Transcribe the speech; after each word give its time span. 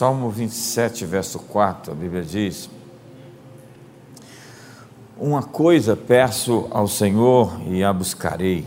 Salmo 0.00 0.30
27, 0.30 1.04
verso 1.04 1.38
4, 1.40 1.92
a 1.92 1.94
Bíblia 1.94 2.22
diz: 2.22 2.70
Uma 5.18 5.42
coisa 5.42 5.94
peço 5.94 6.68
ao 6.70 6.88
Senhor 6.88 7.60
e 7.66 7.84
a 7.84 7.92
buscarei, 7.92 8.66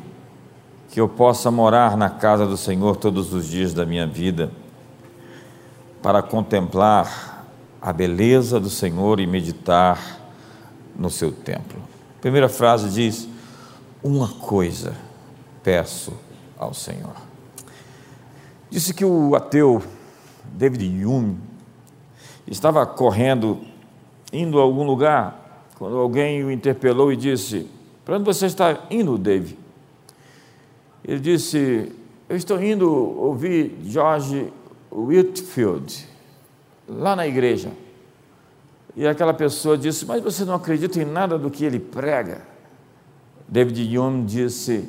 que 0.92 1.02
eu 1.02 1.10
possa 1.10 1.50
morar 1.50 1.98
na 1.98 2.08
casa 2.08 2.46
do 2.46 2.56
Senhor 2.56 2.98
todos 2.98 3.34
os 3.34 3.48
dias 3.48 3.74
da 3.74 3.84
minha 3.84 4.06
vida, 4.06 4.52
para 6.04 6.22
contemplar 6.22 7.48
a 7.82 7.92
beleza 7.92 8.60
do 8.60 8.70
Senhor 8.70 9.20
e 9.20 9.26
meditar 9.26 10.20
no 10.96 11.10
seu 11.10 11.32
templo. 11.32 11.82
A 12.20 12.22
primeira 12.22 12.48
frase 12.48 12.92
diz: 12.92 13.28
Uma 14.04 14.28
coisa 14.28 14.94
peço 15.64 16.14
ao 16.60 16.76
Senhor. 16.76 17.16
Disse 18.70 18.94
que 18.94 19.04
o 19.04 19.36
ateu 19.36 19.82
David 20.54 21.04
Hume 21.04 21.38
estava 22.48 22.86
correndo, 22.86 23.60
indo 24.32 24.60
a 24.60 24.62
algum 24.62 24.84
lugar, 24.84 25.68
quando 25.78 25.98
alguém 25.98 26.44
o 26.44 26.52
interpelou 26.52 27.12
e 27.12 27.16
disse: 27.16 27.68
Para 28.06 28.16
onde 28.16 28.26
você 28.26 28.46
está 28.46 28.86
indo, 28.90 29.18
David? 29.18 29.58
Ele 31.04 31.20
disse: 31.20 31.92
Eu 32.30 32.38
estou 32.38 32.64
indo 32.64 32.90
ouvir 32.90 33.78
George 33.84 34.54
Whitfield, 34.92 36.08
lá 36.88 37.16
na 37.16 37.28
igreja. 37.28 37.72
E 38.96 39.08
aquela 39.08 39.34
pessoa 39.34 39.76
disse: 39.76 40.06
Mas 40.06 40.22
você 40.22 40.46
não 40.46 40.54
acredita 40.54 41.02
em 41.02 41.06
nada 41.06 41.38
do 41.38 41.50
que 41.50 41.66
ele 41.66 41.80
prega? 41.80 42.42
David 43.48 43.98
Hume 43.98 44.24
disse: 44.24 44.88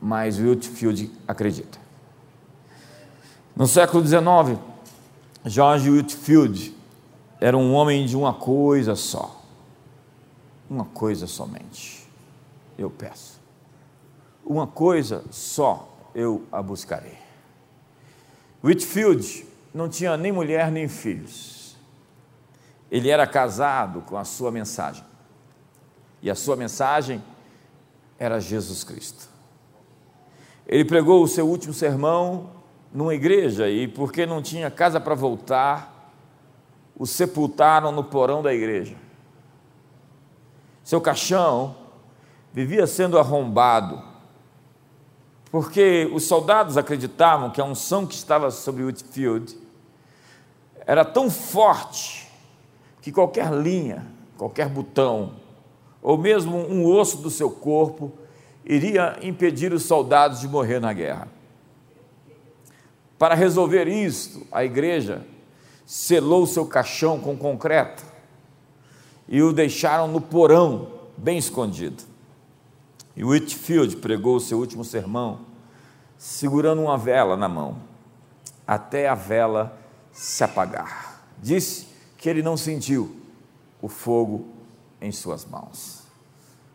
Mas 0.00 0.40
Whitfield 0.40 1.12
acredita. 1.28 1.78
No 3.54 3.66
século 3.66 4.04
XIX, 4.04 4.58
George 5.46 5.88
Whitfield 5.88 6.74
era 7.40 7.56
um 7.56 7.72
homem 7.72 8.04
de 8.04 8.16
uma 8.16 8.34
coisa 8.34 8.96
só. 8.96 9.40
Uma 10.68 10.84
coisa 10.86 11.28
somente. 11.28 12.04
Eu 12.76 12.90
peço. 12.90 13.40
Uma 14.44 14.66
coisa 14.66 15.24
só 15.30 15.88
eu 16.12 16.44
a 16.50 16.60
buscarei. 16.60 17.16
Whitfield 18.62 19.46
não 19.72 19.88
tinha 19.88 20.16
nem 20.16 20.32
mulher 20.32 20.72
nem 20.72 20.88
filhos. 20.88 21.76
Ele 22.90 23.08
era 23.08 23.24
casado 23.24 24.00
com 24.00 24.16
a 24.16 24.24
sua 24.24 24.50
mensagem. 24.50 25.04
E 26.20 26.28
a 26.28 26.34
sua 26.34 26.56
mensagem 26.56 27.22
era 28.18 28.40
Jesus 28.40 28.82
Cristo. 28.82 29.28
Ele 30.66 30.84
pregou 30.84 31.22
o 31.22 31.28
seu 31.28 31.46
último 31.46 31.72
sermão 31.72 32.55
numa 32.96 33.14
igreja 33.14 33.68
e, 33.68 33.86
porque 33.86 34.24
não 34.24 34.40
tinha 34.40 34.70
casa 34.70 34.98
para 34.98 35.14
voltar, 35.14 36.10
o 36.96 37.06
sepultaram 37.06 37.92
no 37.92 38.02
porão 38.02 38.42
da 38.42 38.54
igreja. 38.54 38.96
Seu 40.82 40.98
caixão 40.98 41.76
vivia 42.54 42.86
sendo 42.86 43.18
arrombado, 43.18 44.02
porque 45.50 46.10
os 46.10 46.24
soldados 46.24 46.78
acreditavam 46.78 47.50
que 47.50 47.60
a 47.60 47.64
unção 47.66 48.06
que 48.06 48.14
estava 48.14 48.50
sobre 48.50 48.82
Whitfield 48.82 49.54
era 50.86 51.04
tão 51.04 51.28
forte 51.28 52.32
que 53.02 53.12
qualquer 53.12 53.52
linha, 53.52 54.06
qualquer 54.38 54.70
botão, 54.70 55.34
ou 56.00 56.16
mesmo 56.16 56.56
um 56.56 56.86
osso 56.86 57.18
do 57.18 57.28
seu 57.28 57.50
corpo, 57.50 58.10
iria 58.64 59.18
impedir 59.20 59.74
os 59.74 59.82
soldados 59.82 60.40
de 60.40 60.48
morrer 60.48 60.80
na 60.80 60.94
guerra. 60.94 61.35
Para 63.18 63.34
resolver 63.34 63.88
isto, 63.88 64.46
a 64.52 64.64
igreja 64.64 65.26
selou 65.84 66.46
seu 66.46 66.66
caixão 66.66 67.18
com 67.18 67.36
concreto 67.36 68.04
e 69.28 69.42
o 69.42 69.52
deixaram 69.52 70.08
no 70.08 70.20
porão, 70.20 70.88
bem 71.16 71.38
escondido. 71.38 72.02
E 73.16 73.24
Whitfield 73.24 73.96
pregou 73.96 74.38
seu 74.38 74.58
último 74.58 74.84
sermão 74.84 75.40
segurando 76.18 76.82
uma 76.82 76.96
vela 76.96 77.36
na 77.36 77.48
mão, 77.48 77.76
até 78.66 79.08
a 79.08 79.14
vela 79.14 79.78
se 80.12 80.42
apagar. 80.42 81.22
Disse 81.38 81.88
que 82.16 82.28
ele 82.28 82.42
não 82.42 82.56
sentiu 82.56 83.16
o 83.80 83.88
fogo 83.88 84.46
em 85.00 85.12
suas 85.12 85.44
mãos. 85.44 86.02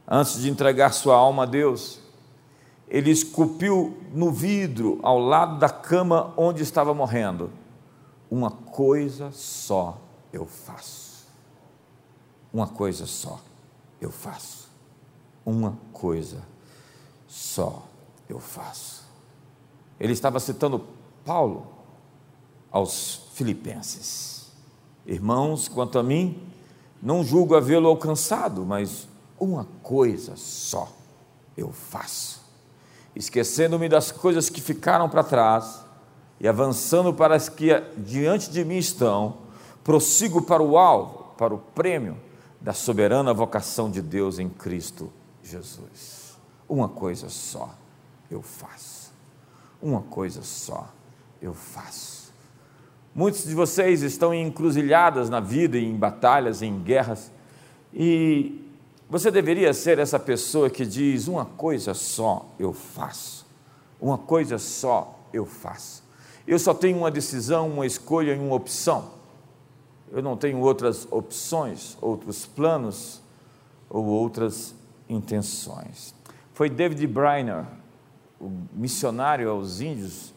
Antes 0.07 0.41
de 0.41 0.49
entregar 0.49 0.91
sua 0.91 1.15
alma 1.15 1.43
a 1.43 1.45
Deus, 1.45 2.00
ele 2.91 3.09
esculpiu 3.09 3.97
no 4.13 4.29
vidro, 4.29 4.99
ao 5.01 5.17
lado 5.17 5.57
da 5.57 5.69
cama 5.69 6.33
onde 6.35 6.61
estava 6.61 6.93
morrendo: 6.93 7.49
Uma 8.29 8.51
coisa 8.51 9.31
só 9.31 9.97
eu 10.33 10.45
faço. 10.45 11.25
Uma 12.53 12.67
coisa 12.67 13.07
só 13.07 13.39
eu 14.01 14.11
faço. 14.11 14.69
Uma 15.45 15.77
coisa 15.93 16.43
só 17.29 17.87
eu 18.27 18.41
faço. 18.41 19.05
Ele 19.97 20.11
estava 20.11 20.37
citando 20.41 20.85
Paulo 21.23 21.67
aos 22.69 23.21
Filipenses: 23.35 24.51
Irmãos, 25.05 25.69
quanto 25.69 25.97
a 25.97 26.03
mim, 26.03 26.45
não 27.01 27.23
julgo 27.23 27.55
havê-lo 27.55 27.87
alcançado, 27.87 28.65
mas 28.65 29.07
uma 29.39 29.65
coisa 29.81 30.35
só 30.35 30.91
eu 31.55 31.71
faço 31.71 32.40
esquecendo-me 33.15 33.89
das 33.89 34.11
coisas 34.11 34.49
que 34.49 34.61
ficaram 34.61 35.09
para 35.09 35.23
trás 35.23 35.83
e 36.39 36.47
avançando 36.47 37.13
para 37.13 37.35
as 37.35 37.49
que 37.49 37.69
diante 37.97 38.49
de 38.49 38.63
mim 38.65 38.77
estão, 38.77 39.37
prossigo 39.83 40.41
para 40.41 40.63
o 40.63 40.77
alvo, 40.77 41.33
para 41.37 41.53
o 41.53 41.57
prêmio 41.57 42.17
da 42.59 42.73
soberana 42.73 43.33
vocação 43.33 43.89
de 43.89 44.01
Deus 44.01 44.39
em 44.39 44.49
Cristo 44.49 45.11
Jesus. 45.43 46.37
Uma 46.67 46.87
coisa 46.87 47.29
só 47.29 47.75
eu 48.29 48.41
faço. 48.41 49.11
Uma 49.81 50.01
coisa 50.01 50.41
só 50.43 50.87
eu 51.41 51.53
faço. 51.53 52.31
Muitos 53.13 53.43
de 53.43 53.53
vocês 53.53 54.03
estão 54.03 54.33
encruzilhadas 54.33 55.29
na 55.29 55.39
vida, 55.39 55.77
em 55.77 55.95
batalhas, 55.95 56.61
em 56.61 56.79
guerras, 56.79 57.29
e 57.93 58.70
você 59.11 59.29
deveria 59.29 59.73
ser 59.73 59.99
essa 59.99 60.17
pessoa 60.17 60.69
que 60.69 60.85
diz: 60.85 61.27
uma 61.27 61.43
coisa 61.43 61.93
só 61.93 62.45
eu 62.57 62.71
faço, 62.71 63.45
uma 63.99 64.17
coisa 64.17 64.57
só 64.57 65.19
eu 65.33 65.45
faço. 65.45 66.01
Eu 66.47 66.57
só 66.57 66.73
tenho 66.73 66.99
uma 66.99 67.11
decisão, 67.11 67.69
uma 67.69 67.85
escolha 67.85 68.33
e 68.33 68.39
uma 68.39 68.55
opção. 68.55 69.11
Eu 70.13 70.21
não 70.21 70.37
tenho 70.37 70.59
outras 70.59 71.05
opções, 71.11 71.97
outros 71.99 72.45
planos 72.45 73.21
ou 73.89 74.05
outras 74.05 74.73
intenções. 75.09 76.15
Foi 76.53 76.69
David 76.69 77.05
Briner, 77.05 77.65
o 78.39 78.49
missionário 78.71 79.49
aos 79.49 79.81
índios 79.81 80.33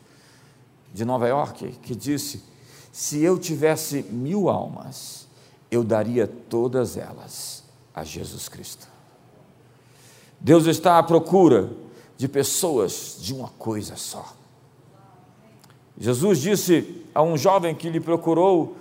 de 0.93 1.05
Nova 1.05 1.29
York, 1.29 1.79
que 1.81 1.95
disse: 1.95 2.43
Se 2.93 3.23
eu 3.23 3.39
tivesse 3.39 4.03
mil 4.03 4.49
almas, 4.49 5.29
eu 5.71 5.85
daria 5.85 6.27
todas 6.27 6.97
elas 6.97 7.64
a 7.95 8.03
Jesus 8.03 8.49
Cristo. 8.49 8.89
Deus 10.41 10.67
está 10.67 10.99
à 10.99 11.03
procura 11.03 11.71
de 12.17 12.29
pessoas 12.29 13.17
de 13.21 13.33
uma 13.33 13.49
coisa 13.49 13.97
só. 13.97 14.35
Jesus 15.97 16.39
disse 16.39 17.05
a 17.15 17.23
um 17.23 17.37
jovem 17.37 17.75
que 17.75 17.89
lhe 17.89 18.01
procurou: 18.01 18.77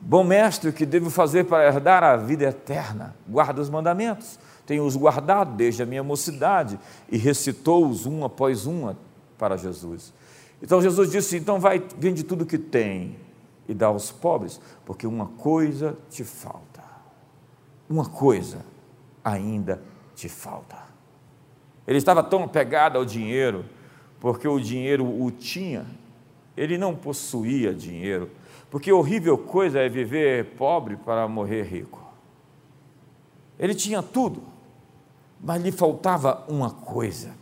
Bom 0.00 0.24
mestre, 0.24 0.70
o 0.70 0.72
que 0.72 0.86
devo 0.86 1.10
fazer 1.10 1.44
para 1.44 1.66
herdar 1.66 2.02
a 2.02 2.16
vida 2.16 2.44
eterna? 2.44 3.14
Guarda 3.28 3.60
os 3.60 3.68
mandamentos. 3.68 4.38
Tenho-os 4.64 4.96
guardado 4.96 5.54
desde 5.56 5.82
a 5.82 5.86
minha 5.86 6.02
mocidade 6.02 6.78
e 7.10 7.18
recitou-os 7.18 8.06
um 8.06 8.24
após 8.24 8.66
um 8.66 8.94
para 9.36 9.56
Jesus. 9.56 10.12
Então 10.62 10.80
Jesus 10.80 11.10
disse: 11.10 11.36
Então 11.36 11.60
vai, 11.60 11.82
vende 11.98 12.22
tudo 12.22 12.46
que 12.46 12.58
tem 12.58 13.16
e 13.68 13.74
dá 13.74 13.86
aos 13.86 14.10
pobres, 14.10 14.60
porque 14.84 15.06
uma 15.06 15.26
coisa 15.26 15.96
te 16.10 16.24
falta 16.24 16.69
uma 17.90 18.06
coisa 18.06 18.64
ainda 19.24 19.82
te 20.14 20.28
falta. 20.28 20.78
Ele 21.86 21.98
estava 21.98 22.22
tão 22.22 22.44
apegado 22.44 22.96
ao 22.96 23.04
dinheiro, 23.04 23.64
porque 24.20 24.46
o 24.46 24.60
dinheiro 24.60 25.04
o 25.04 25.28
tinha, 25.32 25.84
ele 26.56 26.78
não 26.78 26.94
possuía 26.94 27.74
dinheiro, 27.74 28.30
porque 28.70 28.92
horrível 28.92 29.36
coisa 29.36 29.80
é 29.80 29.88
viver 29.88 30.54
pobre 30.56 30.96
para 30.96 31.26
morrer 31.26 31.64
rico. 31.64 32.00
Ele 33.58 33.74
tinha 33.74 34.02
tudo, 34.02 34.44
mas 35.40 35.60
lhe 35.60 35.72
faltava 35.72 36.44
uma 36.48 36.70
coisa. 36.70 37.34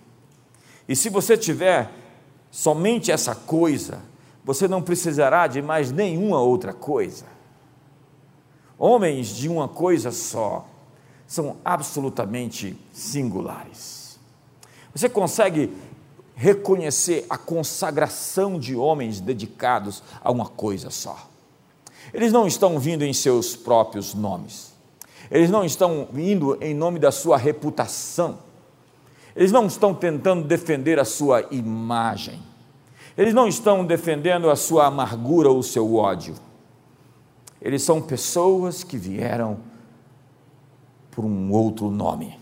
E 0.89 0.97
se 0.97 1.11
você 1.11 1.37
tiver 1.37 1.91
somente 2.51 3.13
essa 3.13 3.35
coisa, 3.35 4.01
você 4.43 4.67
não 4.67 4.81
precisará 4.81 5.47
de 5.47 5.61
mais 5.61 5.93
nenhuma 5.93 6.41
outra 6.41 6.73
coisa. 6.73 7.38
Homens 8.79 9.29
de 9.29 9.49
uma 9.49 9.67
coisa 9.67 10.13
só 10.13 10.67
são 11.27 11.57
absolutamente 11.65 12.77
singulares. 12.93 14.19
Você 14.95 15.09
consegue 15.09 15.73
reconhecer 16.35 17.27
a 17.29 17.37
consagração 17.37 18.59
de 18.59 18.77
homens 18.77 19.21
dedicados 19.21 20.03
a 20.23 20.31
uma 20.31 20.47
coisa 20.47 20.91
só. 20.91 21.29
Eles 22.15 22.33
não 22.33 22.47
estão 22.47 22.79
vindo 22.79 23.05
em 23.05 23.13
seus 23.13 23.57
próprios 23.57 24.15
nomes. 24.15 24.73
Eles 25.31 25.51
não 25.51 25.65
estão 25.65 26.09
vindo 26.13 26.57
em 26.63 26.73
nome 26.73 26.99
da 26.99 27.11
sua 27.11 27.37
reputação. 27.37 28.39
Eles 29.35 29.53
não 29.53 29.67
estão 29.67 29.93
tentando 29.93 30.47
defender 30.47 30.99
a 30.99 31.05
sua 31.05 31.45
imagem. 31.51 32.41
Eles 33.17 33.35
não 33.35 33.49
estão 33.49 33.85
defendendo 33.85 34.49
a 34.49 34.57
sua 34.57 34.87
amargura 34.87 35.51
ou 35.51 35.59
o 35.59 35.63
seu 35.63 35.97
ódio. 35.97 36.37
Eles 37.61 37.83
são 37.83 38.01
pessoas 38.01 38.85
que 38.85 38.97
vieram 38.97 39.59
por 41.11 41.25
um 41.25 41.51
outro 41.53 41.91
nome. 41.91 42.39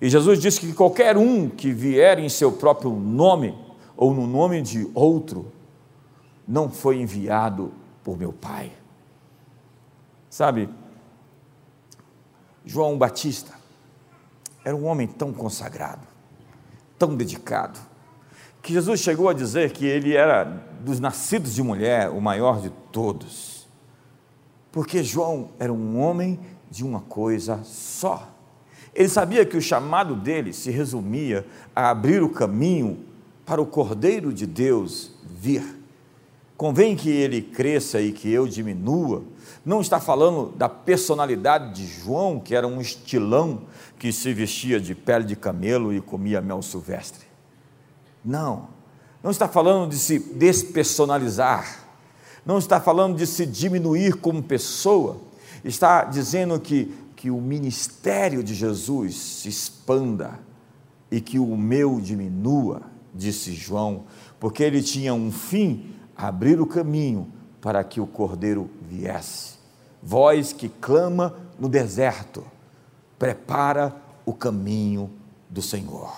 E 0.00 0.08
Jesus 0.10 0.40
disse 0.40 0.60
que 0.60 0.72
qualquer 0.72 1.16
um 1.16 1.48
que 1.48 1.72
vier 1.72 2.18
em 2.18 2.28
seu 2.28 2.52
próprio 2.52 2.90
nome 2.90 3.54
ou 3.96 4.12
no 4.12 4.26
nome 4.26 4.60
de 4.60 4.88
outro, 4.94 5.50
não 6.46 6.70
foi 6.70 7.00
enviado 7.00 7.72
por 8.04 8.16
meu 8.18 8.32
Pai. 8.32 8.70
Sabe, 10.28 10.68
João 12.64 12.98
Batista 12.98 13.54
era 14.64 14.76
um 14.76 14.84
homem 14.84 15.06
tão 15.06 15.32
consagrado, 15.32 16.06
tão 16.98 17.16
dedicado, 17.16 17.80
que 18.60 18.72
Jesus 18.72 19.00
chegou 19.00 19.28
a 19.28 19.32
dizer 19.32 19.72
que 19.72 19.86
ele 19.86 20.14
era 20.14 20.44
dos 20.80 21.00
nascidos 21.00 21.54
de 21.54 21.62
mulher 21.62 22.10
o 22.10 22.20
maior 22.20 22.60
de 22.60 22.68
todos, 22.92 23.55
porque 24.76 25.02
João 25.02 25.52
era 25.58 25.72
um 25.72 25.98
homem 25.98 26.38
de 26.70 26.84
uma 26.84 27.00
coisa 27.00 27.62
só. 27.64 28.28
Ele 28.94 29.08
sabia 29.08 29.46
que 29.46 29.56
o 29.56 29.62
chamado 29.62 30.14
dele 30.14 30.52
se 30.52 30.70
resumia 30.70 31.46
a 31.74 31.88
abrir 31.88 32.22
o 32.22 32.28
caminho 32.28 33.02
para 33.46 33.58
o 33.58 33.64
Cordeiro 33.64 34.34
de 34.34 34.46
Deus 34.46 35.12
vir. 35.30 35.64
Convém 36.58 36.94
que 36.94 37.08
ele 37.08 37.40
cresça 37.40 38.02
e 38.02 38.12
que 38.12 38.30
eu 38.30 38.46
diminua. 38.46 39.22
Não 39.64 39.80
está 39.80 39.98
falando 39.98 40.54
da 40.54 40.68
personalidade 40.68 41.72
de 41.72 41.86
João, 41.86 42.38
que 42.38 42.54
era 42.54 42.68
um 42.68 42.78
estilão 42.78 43.62
que 43.98 44.12
se 44.12 44.34
vestia 44.34 44.78
de 44.78 44.94
pele 44.94 45.24
de 45.24 45.36
camelo 45.36 45.90
e 45.90 46.02
comia 46.02 46.42
mel 46.42 46.60
silvestre. 46.60 47.24
Não, 48.22 48.68
não 49.22 49.30
está 49.30 49.48
falando 49.48 49.88
de 49.88 49.96
se 49.96 50.18
despersonalizar, 50.18 51.85
não 52.46 52.58
está 52.58 52.80
falando 52.80 53.16
de 53.16 53.26
se 53.26 53.44
diminuir 53.44 54.14
como 54.14 54.40
pessoa, 54.40 55.16
está 55.64 56.04
dizendo 56.04 56.58
que, 56.60 56.94
que 57.16 57.28
o 57.28 57.40
ministério 57.40 58.42
de 58.42 58.54
Jesus 58.54 59.16
se 59.16 59.48
expanda 59.48 60.38
e 61.10 61.20
que 61.20 61.40
o 61.40 61.56
meu 61.56 62.00
diminua, 62.00 62.82
disse 63.12 63.52
João, 63.52 64.04
porque 64.38 64.62
ele 64.62 64.80
tinha 64.80 65.12
um 65.12 65.32
fim 65.32 65.92
abrir 66.16 66.60
o 66.60 66.66
caminho 66.66 67.32
para 67.60 67.82
que 67.82 68.00
o 68.00 68.06
cordeiro 68.06 68.70
viesse. 68.88 69.56
Voz 70.00 70.52
que 70.52 70.68
clama 70.68 71.34
no 71.58 71.68
deserto, 71.68 72.44
prepara 73.18 73.96
o 74.24 74.32
caminho 74.32 75.10
do 75.50 75.60
Senhor. 75.60 76.14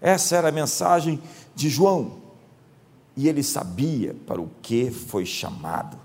Essa 0.00 0.36
era 0.36 0.50
a 0.50 0.52
mensagem 0.52 1.20
de 1.56 1.68
João. 1.68 2.27
E 3.18 3.28
ele 3.28 3.42
sabia 3.42 4.14
para 4.26 4.40
o 4.40 4.48
que 4.62 4.92
foi 4.92 5.26
chamado. 5.26 5.98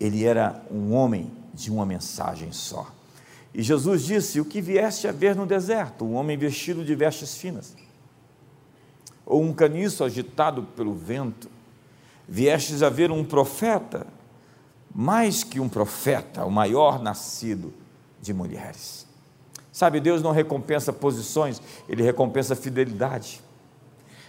Ele 0.00 0.24
era 0.24 0.60
um 0.68 0.92
homem 0.92 1.30
de 1.54 1.70
uma 1.70 1.86
mensagem 1.86 2.50
só. 2.50 2.92
E 3.54 3.62
Jesus 3.62 4.02
disse: 4.02 4.40
O 4.40 4.44
que 4.44 4.60
vieste 4.60 5.06
a 5.06 5.12
ver 5.12 5.36
no 5.36 5.46
deserto? 5.46 6.04
Um 6.04 6.14
homem 6.14 6.36
vestido 6.36 6.84
de 6.84 6.96
vestes 6.96 7.36
finas 7.36 7.76
ou 9.24 9.40
um 9.40 9.52
caniço 9.52 10.02
agitado 10.02 10.64
pelo 10.76 10.96
vento. 10.96 11.48
Viestes 12.26 12.82
a 12.82 12.90
ver 12.90 13.12
um 13.12 13.24
profeta, 13.24 14.04
mais 14.92 15.44
que 15.44 15.60
um 15.60 15.68
profeta, 15.68 16.44
o 16.44 16.50
maior 16.50 17.00
nascido 17.00 17.72
de 18.20 18.34
mulheres. 18.34 19.06
Sabe, 19.70 20.00
Deus 20.00 20.22
não 20.22 20.32
recompensa 20.32 20.92
posições, 20.92 21.62
Ele 21.88 22.02
recompensa 22.02 22.56
fidelidade. 22.56 23.43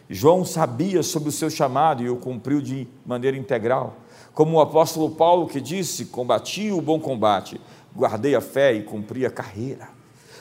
João 0.09 0.45
sabia 0.45 1.01
sobre 1.01 1.29
o 1.29 1.31
seu 1.31 1.49
chamado 1.49 2.03
e 2.03 2.09
o 2.09 2.17
cumpriu 2.17 2.61
de 2.61 2.87
maneira 3.05 3.35
integral. 3.35 3.95
Como 4.33 4.57
o 4.57 4.61
apóstolo 4.61 5.09
Paulo 5.09 5.47
que 5.47 5.59
disse: 5.59 6.05
Combati 6.05 6.71
o 6.71 6.81
bom 6.81 6.99
combate, 6.99 7.59
guardei 7.95 8.35
a 8.35 8.41
fé 8.41 8.73
e 8.73 8.83
cumpri 8.83 9.25
a 9.25 9.31
carreira. 9.31 9.89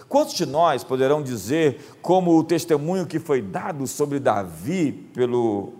Quantos 0.09 0.35
de 0.35 0.45
nós 0.45 0.85
poderão 0.85 1.23
dizer, 1.23 1.97
como 2.03 2.37
o 2.37 2.45
testemunho 2.45 3.07
que 3.07 3.19
foi 3.19 3.41
dado 3.41 3.87
sobre 3.87 4.21
Davi 4.21 4.93
pelo 4.93 5.73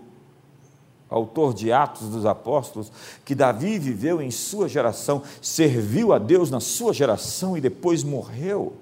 autor 1.09 1.53
de 1.53 1.71
Atos 1.71 2.09
dos 2.09 2.25
Apóstolos, 2.25 2.91
que 3.23 3.35
Davi 3.35 3.77
viveu 3.77 4.21
em 4.21 4.31
sua 4.31 4.67
geração, 4.67 5.21
serviu 5.41 6.11
a 6.11 6.17
Deus 6.17 6.49
na 6.49 6.59
sua 6.59 6.91
geração 6.91 7.55
e 7.55 7.61
depois 7.61 8.03
morreu? 8.03 8.73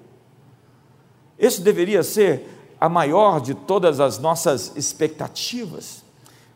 Esse 1.38 1.60
deveria 1.60 2.02
ser 2.02 2.48
a 2.80 2.88
maior 2.88 3.40
de 3.40 3.54
todas 3.54 4.00
as 4.00 4.18
nossas 4.18 4.72
expectativas, 4.76 6.02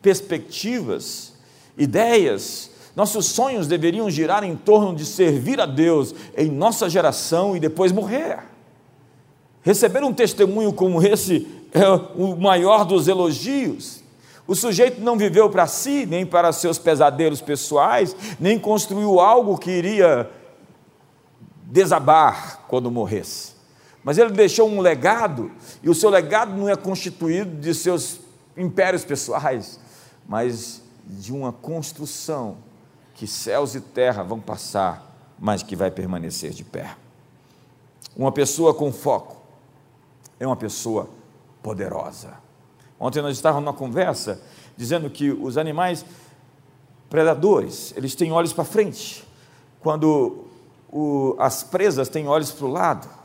perspectivas, 0.01 1.33
ideias. 1.77 2.71
Nossos 2.95 3.27
sonhos 3.27 3.67
deveriam 3.67 4.09
girar 4.09 4.43
em 4.43 4.55
torno 4.55 4.95
de 4.95 5.05
servir 5.05 5.59
a 5.59 5.65
Deus 5.65 6.13
em 6.35 6.49
nossa 6.49 6.89
geração 6.89 7.55
e 7.55 7.59
depois 7.59 7.91
morrer. 7.91 8.39
Receber 9.61 10.03
um 10.03 10.13
testemunho 10.13 10.73
como 10.73 11.01
esse 11.01 11.47
é 11.73 11.87
o 12.15 12.35
maior 12.35 12.85
dos 12.85 13.07
elogios. 13.07 14.03
O 14.47 14.55
sujeito 14.55 14.99
não 15.01 15.15
viveu 15.15 15.49
para 15.49 15.67
si, 15.67 16.07
nem 16.07 16.25
para 16.25 16.51
seus 16.51 16.79
pesadelos 16.79 17.39
pessoais, 17.39 18.15
nem 18.39 18.57
construiu 18.57 19.19
algo 19.19 19.57
que 19.57 19.69
iria 19.69 20.27
desabar 21.65 22.65
quando 22.67 22.89
morresse. 22.89 23.58
Mas 24.09 24.17
ele 24.17 24.31
deixou 24.31 24.67
um 24.67 24.81
legado, 24.81 25.51
e 25.83 25.87
o 25.87 25.93
seu 25.93 26.09
legado 26.09 26.57
não 26.57 26.67
é 26.67 26.75
constituído 26.75 27.57
de 27.57 27.75
seus 27.75 28.19
impérios 28.57 29.05
pessoais, 29.05 29.79
mas 30.27 30.81
de 31.05 31.31
uma 31.31 31.53
construção 31.53 32.57
que 33.13 33.27
céus 33.27 33.75
e 33.75 33.79
terra 33.79 34.23
vão 34.23 34.39
passar, 34.39 35.15
mas 35.37 35.61
que 35.61 35.75
vai 35.75 35.91
permanecer 35.91 36.53
de 36.53 36.63
pé. 36.63 36.95
Uma 38.17 38.31
pessoa 38.31 38.73
com 38.73 38.91
foco, 38.91 39.37
é 40.39 40.47
uma 40.47 40.55
pessoa 40.55 41.07
poderosa. 41.61 42.33
Ontem 42.99 43.21
nós 43.21 43.35
estávamos 43.35 43.63
numa 43.63 43.77
conversa 43.77 44.41
dizendo 44.75 45.07
que 45.07 45.29
os 45.29 45.55
animais 45.55 46.03
predadores, 47.11 47.93
eles 47.95 48.15
têm 48.15 48.31
olhos 48.31 48.53
para 48.53 48.63
frente, 48.63 49.23
quando 49.79 50.45
o, 50.91 51.35
as 51.37 51.61
presas 51.61 52.09
têm 52.09 52.27
olhos 52.27 52.51
para 52.51 52.65
o 52.65 52.71
lado. 52.71 53.18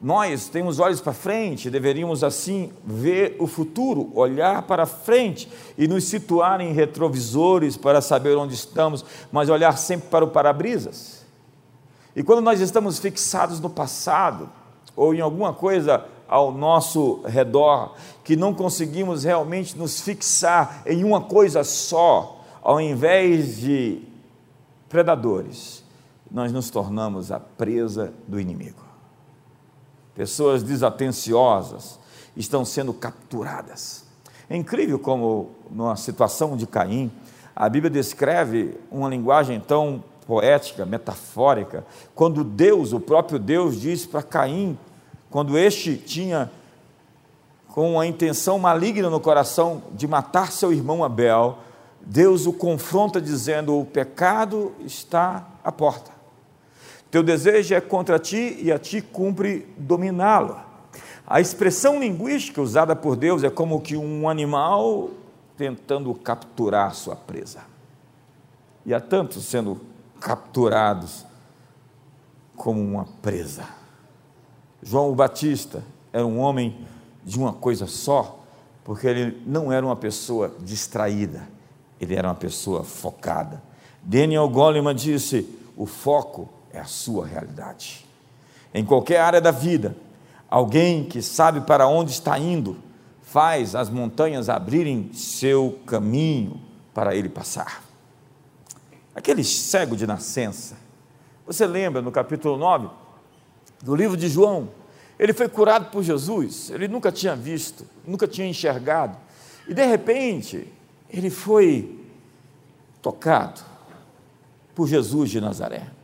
Nós 0.00 0.48
temos 0.48 0.78
olhos 0.78 1.00
para 1.00 1.12
frente, 1.12 1.68
deveríamos 1.68 2.22
assim 2.22 2.72
ver 2.84 3.34
o 3.40 3.48
futuro, 3.48 4.12
olhar 4.14 4.62
para 4.62 4.86
frente 4.86 5.48
e 5.76 5.88
nos 5.88 6.04
situar 6.04 6.60
em 6.60 6.72
retrovisores 6.72 7.76
para 7.76 8.00
saber 8.00 8.36
onde 8.36 8.54
estamos, 8.54 9.04
mas 9.32 9.48
olhar 9.48 9.76
sempre 9.76 10.08
para 10.08 10.24
o 10.24 10.28
para-brisas. 10.28 11.26
E 12.14 12.22
quando 12.22 12.42
nós 12.42 12.60
estamos 12.60 13.00
fixados 13.00 13.58
no 13.58 13.68
passado, 13.68 14.48
ou 14.94 15.14
em 15.14 15.20
alguma 15.20 15.52
coisa 15.52 16.04
ao 16.28 16.52
nosso 16.52 17.22
redor, 17.24 17.94
que 18.22 18.36
não 18.36 18.54
conseguimos 18.54 19.24
realmente 19.24 19.76
nos 19.76 20.00
fixar 20.00 20.82
em 20.86 21.02
uma 21.02 21.22
coisa 21.22 21.64
só, 21.64 22.44
ao 22.62 22.80
invés 22.80 23.58
de 23.58 24.02
predadores, 24.88 25.82
nós 26.30 26.52
nos 26.52 26.70
tornamos 26.70 27.32
a 27.32 27.40
presa 27.40 28.12
do 28.28 28.38
inimigo. 28.38 28.87
Pessoas 30.18 30.64
desatenciosas 30.64 31.96
estão 32.36 32.64
sendo 32.64 32.92
capturadas. 32.92 34.02
É 34.50 34.56
incrível 34.56 34.98
como, 34.98 35.50
numa 35.70 35.94
situação 35.94 36.56
de 36.56 36.66
Caim, 36.66 37.08
a 37.54 37.68
Bíblia 37.68 37.88
descreve 37.88 38.74
uma 38.90 39.08
linguagem 39.08 39.60
tão 39.60 40.02
poética, 40.26 40.84
metafórica, 40.84 41.86
quando 42.16 42.42
Deus, 42.42 42.92
o 42.92 42.98
próprio 42.98 43.38
Deus, 43.38 43.80
diz 43.80 44.06
para 44.06 44.20
Caim 44.20 44.76
quando 45.30 45.56
este 45.56 45.96
tinha 45.96 46.50
com 47.68 48.00
a 48.00 48.04
intenção 48.04 48.58
maligna 48.58 49.08
no 49.08 49.20
coração 49.20 49.84
de 49.92 50.08
matar 50.08 50.50
seu 50.50 50.72
irmão 50.72 51.04
Abel, 51.04 51.58
Deus 52.00 52.44
o 52.44 52.52
confronta 52.52 53.20
dizendo: 53.20 53.78
O 53.78 53.86
pecado 53.86 54.72
está 54.84 55.46
à 55.62 55.70
porta. 55.70 56.17
Teu 57.10 57.22
desejo 57.22 57.74
é 57.74 57.80
contra 57.80 58.18
ti 58.18 58.58
e 58.60 58.70
a 58.70 58.78
ti 58.78 59.00
cumpre 59.00 59.66
dominá-lo. 59.78 60.56
A 61.26 61.40
expressão 61.40 62.00
linguística 62.00 62.60
usada 62.60 62.94
por 62.94 63.16
Deus 63.16 63.42
é 63.44 63.50
como 63.50 63.80
que 63.80 63.96
um 63.96 64.28
animal 64.28 65.10
tentando 65.56 66.14
capturar 66.14 66.94
sua 66.94 67.16
presa. 67.16 67.60
E 68.84 68.94
há 68.94 69.00
tantos 69.00 69.44
sendo 69.44 69.80
capturados 70.20 71.24
como 72.56 72.80
uma 72.80 73.06
presa. 73.22 73.64
João 74.82 75.14
Batista 75.14 75.82
era 76.12 76.26
um 76.26 76.38
homem 76.38 76.86
de 77.24 77.38
uma 77.38 77.52
coisa 77.52 77.86
só, 77.86 78.40
porque 78.84 79.06
ele 79.06 79.42
não 79.46 79.70
era 79.70 79.84
uma 79.84 79.96
pessoa 79.96 80.54
distraída, 80.60 81.48
ele 82.00 82.14
era 82.14 82.28
uma 82.28 82.34
pessoa 82.34 82.84
focada. 82.84 83.62
Daniel 84.02 84.48
Goleman 84.48 84.94
disse: 84.94 85.46
o 85.76 85.84
foco 85.84 86.48
é 86.72 86.78
a 86.78 86.84
sua 86.84 87.26
realidade. 87.26 88.06
Em 88.72 88.84
qualquer 88.84 89.20
área 89.20 89.40
da 89.40 89.50
vida, 89.50 89.96
alguém 90.48 91.04
que 91.04 91.22
sabe 91.22 91.60
para 91.62 91.86
onde 91.86 92.10
está 92.10 92.38
indo, 92.38 92.76
faz 93.22 93.74
as 93.74 93.90
montanhas 93.90 94.48
abrirem 94.48 95.10
seu 95.12 95.78
caminho 95.86 96.60
para 96.94 97.14
ele 97.14 97.28
passar. 97.28 97.82
Aquele 99.14 99.44
cego 99.44 99.96
de 99.96 100.06
nascença, 100.06 100.76
você 101.46 101.66
lembra 101.66 102.00
no 102.00 102.12
capítulo 102.12 102.56
9 102.56 102.88
do 103.82 103.94
livro 103.94 104.16
de 104.16 104.28
João? 104.28 104.68
Ele 105.18 105.32
foi 105.32 105.48
curado 105.48 105.90
por 105.90 106.02
Jesus, 106.02 106.70
ele 106.70 106.86
nunca 106.86 107.10
tinha 107.10 107.34
visto, 107.34 107.84
nunca 108.06 108.28
tinha 108.28 108.46
enxergado, 108.46 109.18
e 109.66 109.74
de 109.74 109.84
repente, 109.84 110.72
ele 111.10 111.28
foi 111.28 111.98
tocado 113.02 113.60
por 114.74 114.86
Jesus 114.86 115.30
de 115.30 115.40
Nazaré. 115.40 115.97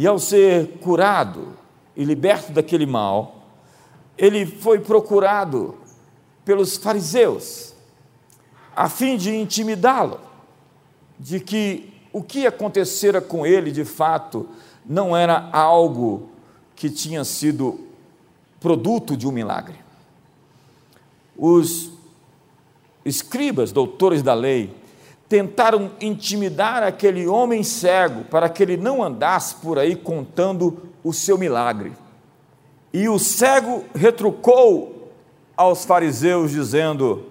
E 0.00 0.06
ao 0.06 0.18
ser 0.18 0.78
curado 0.78 1.48
e 1.94 2.04
liberto 2.04 2.52
daquele 2.52 2.86
mal, 2.86 3.42
ele 4.16 4.46
foi 4.46 4.78
procurado 4.78 5.74
pelos 6.42 6.78
fariseus, 6.78 7.74
a 8.74 8.88
fim 8.88 9.18
de 9.18 9.36
intimidá-lo, 9.36 10.18
de 11.18 11.38
que 11.38 11.92
o 12.14 12.22
que 12.22 12.46
acontecera 12.46 13.20
com 13.20 13.44
ele 13.44 13.70
de 13.70 13.84
fato 13.84 14.48
não 14.86 15.14
era 15.14 15.50
algo 15.52 16.30
que 16.74 16.88
tinha 16.88 17.22
sido 17.22 17.78
produto 18.58 19.14
de 19.14 19.28
um 19.28 19.30
milagre. 19.30 19.76
Os 21.36 21.90
escribas, 23.04 23.70
doutores 23.70 24.22
da 24.22 24.32
lei, 24.32 24.74
tentaram 25.30 25.92
intimidar 26.00 26.82
aquele 26.82 27.28
homem 27.28 27.62
cego 27.62 28.24
para 28.24 28.48
que 28.48 28.64
ele 28.64 28.76
não 28.76 29.00
andasse 29.00 29.54
por 29.54 29.78
aí 29.78 29.94
contando 29.94 30.90
o 31.04 31.12
seu 31.12 31.38
milagre. 31.38 31.92
E 32.92 33.08
o 33.08 33.16
cego 33.16 33.84
retrucou 33.94 35.12
aos 35.56 35.84
fariseus, 35.84 36.50
dizendo: 36.50 37.26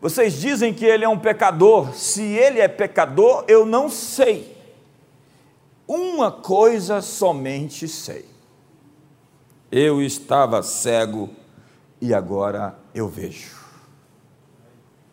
Vocês 0.00 0.40
dizem 0.40 0.72
que 0.72 0.84
ele 0.84 1.04
é 1.04 1.08
um 1.08 1.18
pecador, 1.18 1.92
se 1.92 2.22
ele 2.22 2.60
é 2.60 2.68
pecador, 2.68 3.44
eu 3.48 3.66
não 3.66 3.90
sei. 3.90 4.56
Uma 5.88 6.30
coisa 6.30 7.02
somente 7.02 7.88
sei. 7.88 8.26
Eu 9.72 10.00
estava 10.00 10.62
cego 10.62 11.30
e 12.00 12.14
agora 12.14 12.78
eu 12.94 13.08
vejo. 13.08 13.63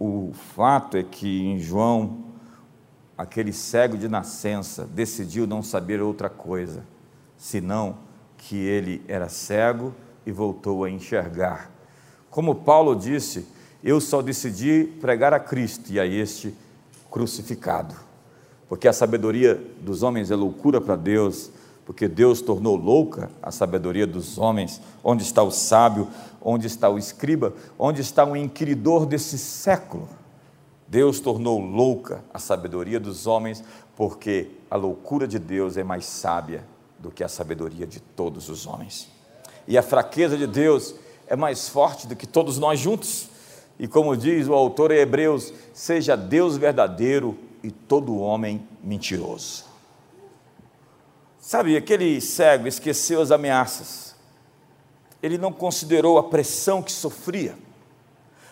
O 0.04 0.32
fato 0.34 0.98
é 0.98 1.04
que 1.04 1.44
em 1.44 1.60
João, 1.60 2.24
aquele 3.16 3.54
cego 3.54 3.96
de 3.96 4.08
nascença 4.08 4.84
decidiu 4.84 5.46
não 5.46 5.62
saber 5.62 6.02
outra 6.02 6.28
coisa, 6.28 6.84
senão 7.38 8.00
que 8.36 8.56
ele 8.56 9.04
era 9.08 9.30
cego 9.30 9.94
e 10.26 10.32
voltou 10.32 10.86
a 10.86 10.90
enxergar. 10.90 11.70
Como 12.32 12.56
Paulo 12.56 12.96
disse, 12.96 13.46
eu 13.84 14.02
só 14.02 14.24
decidi 14.24 14.86
pregar 15.00 15.36
a 15.36 15.40
Cristo 15.40 15.92
e 15.92 16.00
a 16.00 16.06
este 16.08 16.56
crucificado. 17.12 17.94
Porque 18.68 18.88
a 18.88 18.94
sabedoria 18.94 19.54
dos 19.82 20.02
homens 20.02 20.32
é 20.32 20.36
loucura 20.36 20.82
para 20.82 20.96
Deus, 20.96 21.52
porque 21.86 22.08
Deus 22.08 22.42
tornou 22.42 22.76
louca 22.76 23.30
a 23.40 23.52
sabedoria 23.52 24.08
dos 24.08 24.40
homens. 24.40 24.82
Onde 25.04 25.22
está 25.22 25.44
o 25.44 25.52
sábio? 25.52 26.08
Onde 26.42 26.68
está 26.68 26.90
o 26.90 26.98
escriba? 26.98 27.54
Onde 27.78 28.02
está 28.02 28.26
o 28.26 28.36
inquiridor 28.36 29.06
desse 29.06 29.38
século? 29.38 30.10
Deus 30.88 31.20
tornou 31.20 31.60
louca 31.60 32.24
a 32.34 32.40
sabedoria 32.40 33.00
dos 33.00 33.28
homens, 33.28 33.64
porque 33.96 34.52
a 34.70 34.76
loucura 34.76 35.28
de 35.28 35.40
Deus 35.40 35.78
é 35.78 35.84
mais 35.84 36.06
sábia 36.06 36.66
do 37.00 37.12
que 37.12 37.24
a 37.24 37.30
sabedoria 37.30 37.88
de 37.88 38.00
todos 38.00 38.50
os 38.50 38.66
homens. 38.66 39.10
E 39.68 39.78
a 39.78 39.84
fraqueza 39.84 40.38
de 40.38 40.48
Deus 40.48 40.96
é 41.28 41.36
mais 41.36 41.70
forte 41.70 42.08
do 42.08 42.16
que 42.16 42.28
todos 42.28 42.58
nós 42.58 42.80
juntos. 42.80 43.30
E 43.80 43.88
como 43.88 44.18
diz 44.18 44.48
o 44.48 44.54
autor 44.54 44.92
em 44.92 45.00
Hebreus, 45.00 45.54
seja 45.74 46.18
Deus 46.18 46.58
verdadeiro 46.58 47.38
e 47.64 47.72
todo 47.72 48.18
homem 48.18 48.68
mentiroso. 48.84 49.66
Sabe, 51.40 51.76
aquele 51.76 52.22
cego 52.22 52.68
esqueceu 52.68 53.22
as 53.22 53.32
ameaças, 53.32 54.11
ele 55.22 55.38
não 55.38 55.52
considerou 55.52 56.18
a 56.18 56.24
pressão 56.24 56.82
que 56.82 56.92
sofria, 56.92 57.58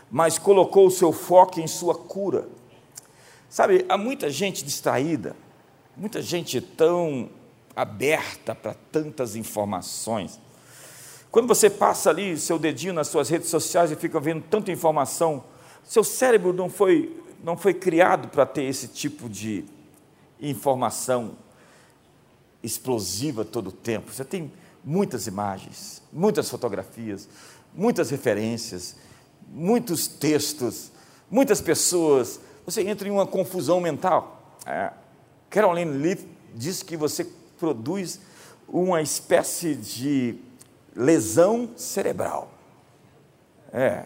mas 0.10 0.38
colocou 0.38 0.88
o 0.88 0.92
seu 0.92 1.12
foco 1.12 1.60
em 1.60 1.68
sua 1.68 1.96
cura. 1.96 2.48
Sabe, 3.50 3.86
há 3.90 3.98
muita 3.98 4.30
gente 4.30 4.64
distraída, 4.64 5.36
muita 5.98 6.22
gente 6.22 6.62
tão 6.62 7.30
aberta 7.76 8.54
para 8.54 8.76
tantas 8.92 9.36
informações. 9.36 10.40
Quando 11.32 11.48
você 11.48 11.70
passa 11.70 12.10
ali 12.10 12.38
seu 12.38 12.60
dedinho 12.60 12.94
nas 12.94 13.08
suas 13.08 13.30
redes 13.30 13.50
sociais 13.50 13.92
e 13.92 13.96
fica 13.96 14.20
vendo 14.20 14.44
tanta 14.50 14.72
informação, 14.72 15.44
seu 15.84 16.04
cérebro 16.04 16.54
não 16.54 16.70
foi, 16.70 17.22
não 17.44 17.56
foi 17.56 17.74
criado 17.74 18.28
para 18.28 18.46
ter 18.46 18.64
esse 18.64 18.88
tipo 18.88 19.30
de 19.30 19.64
informação 20.40 21.36
explosiva 22.62 23.46
todo 23.46 23.68
o 23.68 23.72
tempo. 23.72 24.12
Você 24.12 24.26
tem 24.26 24.52
muitas 24.84 25.28
imagens, 25.28 26.02
muitas 26.12 26.50
fotografias, 26.50 27.28
muitas 27.74 28.10
referências, 28.10 28.96
muitos 29.48 30.08
textos, 30.08 30.92
muitas 31.30 31.62
pessoas. 31.62 32.40
Você 32.66 32.82
entra 32.82 33.08
em 33.08 33.12
uma 33.12 33.26
confusão 33.26 33.80
mental. 33.80 34.58
É. 34.66 34.92
Caroline 35.50 35.98
Leaf 35.98 36.24
diz 36.54 36.84
que 36.84 36.96
você 36.96 37.26
produz 37.58 38.20
uma 38.68 39.02
espécie 39.02 39.76
de 39.76 40.36
lesão 40.96 41.70
cerebral. 41.76 42.52
É. 43.72 44.06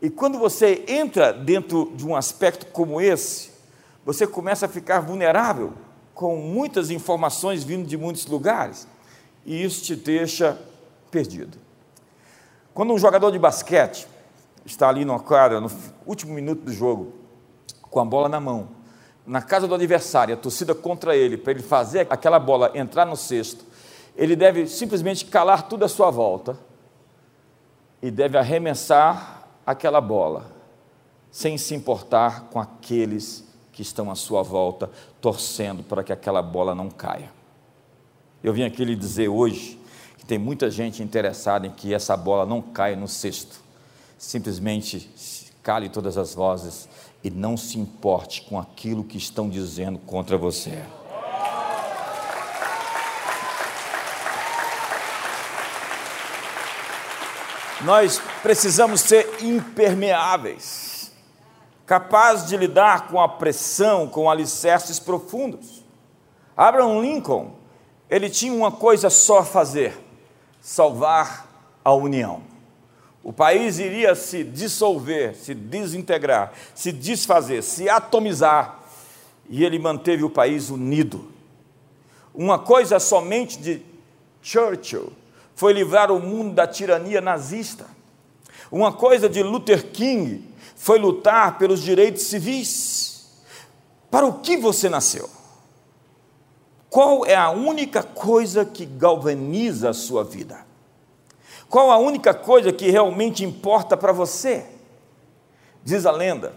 E 0.00 0.10
quando 0.10 0.38
você 0.38 0.84
entra 0.86 1.32
dentro 1.32 1.92
de 1.94 2.06
um 2.06 2.14
aspecto 2.14 2.66
como 2.66 3.00
esse, 3.00 3.50
você 4.04 4.26
começa 4.26 4.66
a 4.66 4.68
ficar 4.68 5.00
vulnerável 5.00 5.72
com 6.14 6.36
muitas 6.36 6.90
informações 6.90 7.64
vindo 7.64 7.86
de 7.86 7.96
muitos 7.96 8.26
lugares, 8.26 8.86
e 9.46 9.62
isso 9.62 9.84
te 9.84 9.94
deixa 9.94 10.58
perdido. 11.10 11.56
Quando 12.74 12.92
um 12.92 12.98
jogador 12.98 13.30
de 13.30 13.38
basquete 13.38 14.08
está 14.66 14.88
ali 14.88 15.04
no 15.04 15.18
quadra, 15.20 15.60
no 15.60 15.70
último 16.04 16.34
minuto 16.34 16.62
do 16.62 16.72
jogo, 16.72 17.12
com 17.82 18.00
a 18.00 18.04
bola 18.04 18.28
na 18.28 18.40
mão, 18.40 18.68
na 19.24 19.40
casa 19.40 19.68
do 19.68 19.74
adversário, 19.74 20.34
a 20.34 20.36
torcida 20.36 20.74
contra 20.74 21.16
ele, 21.16 21.36
para 21.36 21.52
ele 21.52 21.62
fazer 21.62 22.06
aquela 22.10 22.40
bola 22.40 22.72
entrar 22.74 23.06
no 23.06 23.16
cesto, 23.16 23.64
ele 24.16 24.34
deve 24.34 24.66
simplesmente 24.66 25.24
calar 25.24 25.68
tudo 25.68 25.84
à 25.84 25.88
sua 25.88 26.10
volta 26.10 26.58
e 28.02 28.10
deve 28.10 28.36
arremessar 28.36 29.46
aquela 29.64 30.00
bola, 30.00 30.50
sem 31.30 31.56
se 31.56 31.74
importar 31.74 32.48
com 32.50 32.58
aqueles 32.58 33.44
que 33.72 33.82
estão 33.82 34.10
à 34.10 34.14
sua 34.14 34.42
volta, 34.42 34.90
torcendo 35.20 35.82
para 35.82 36.02
que 36.02 36.12
aquela 36.12 36.42
bola 36.42 36.74
não 36.74 36.90
caia. 36.90 37.35
Eu 38.46 38.52
vim 38.52 38.62
aqui 38.62 38.84
lhe 38.84 38.94
dizer 38.94 39.26
hoje 39.26 39.76
que 40.16 40.24
tem 40.24 40.38
muita 40.38 40.70
gente 40.70 41.02
interessada 41.02 41.66
em 41.66 41.70
que 41.72 41.92
essa 41.92 42.16
bola 42.16 42.46
não 42.46 42.62
caia 42.62 42.94
no 42.94 43.08
cesto. 43.08 43.60
Simplesmente 44.16 45.10
cale 45.64 45.88
todas 45.88 46.16
as 46.16 46.32
vozes 46.32 46.88
e 47.24 47.28
não 47.28 47.56
se 47.56 47.76
importe 47.76 48.42
com 48.42 48.56
aquilo 48.56 49.02
que 49.02 49.18
estão 49.18 49.48
dizendo 49.48 49.98
contra 49.98 50.38
você. 50.38 50.80
Nós 57.80 58.22
precisamos 58.44 59.00
ser 59.00 59.42
impermeáveis 59.42 61.10
capaz 61.84 62.46
de 62.46 62.56
lidar 62.56 63.08
com 63.08 63.20
a 63.20 63.28
pressão, 63.28 64.06
com 64.06 64.30
alicerces 64.30 65.00
profundos. 65.00 65.84
Abraham 66.56 67.00
Lincoln, 67.00 67.65
ele 68.08 68.30
tinha 68.30 68.52
uma 68.52 68.70
coisa 68.70 69.10
só 69.10 69.38
a 69.38 69.44
fazer: 69.44 69.98
salvar 70.60 71.46
a 71.84 71.92
união. 71.92 72.42
O 73.22 73.32
país 73.32 73.78
iria 73.78 74.14
se 74.14 74.44
dissolver, 74.44 75.34
se 75.34 75.52
desintegrar, 75.52 76.52
se 76.74 76.92
desfazer, 76.92 77.62
se 77.62 77.88
atomizar, 77.88 78.80
e 79.48 79.64
ele 79.64 79.78
manteve 79.78 80.22
o 80.22 80.30
país 80.30 80.70
unido. 80.70 81.32
Uma 82.32 82.58
coisa 82.58 83.00
somente 83.00 83.58
de 83.58 83.82
Churchill 84.42 85.12
foi 85.56 85.72
livrar 85.72 86.12
o 86.12 86.20
mundo 86.20 86.54
da 86.54 86.66
tirania 86.66 87.20
nazista. 87.20 87.86
Uma 88.70 88.92
coisa 88.92 89.28
de 89.28 89.42
Luther 89.42 89.90
King 89.90 90.44
foi 90.76 90.98
lutar 90.98 91.58
pelos 91.58 91.82
direitos 91.82 92.22
civis. 92.24 93.26
Para 94.10 94.26
o 94.26 94.34
que 94.40 94.56
você 94.56 94.88
nasceu? 94.88 95.28
Qual 96.96 97.26
é 97.26 97.34
a 97.34 97.50
única 97.50 98.02
coisa 98.02 98.64
que 98.64 98.86
galvaniza 98.86 99.90
a 99.90 99.92
sua 99.92 100.24
vida? 100.24 100.64
Qual 101.68 101.90
a 101.90 101.98
única 101.98 102.32
coisa 102.32 102.72
que 102.72 102.90
realmente 102.90 103.44
importa 103.44 103.98
para 103.98 104.14
você? 104.14 104.64
Diz 105.84 106.06
a 106.06 106.10
lenda 106.10 106.54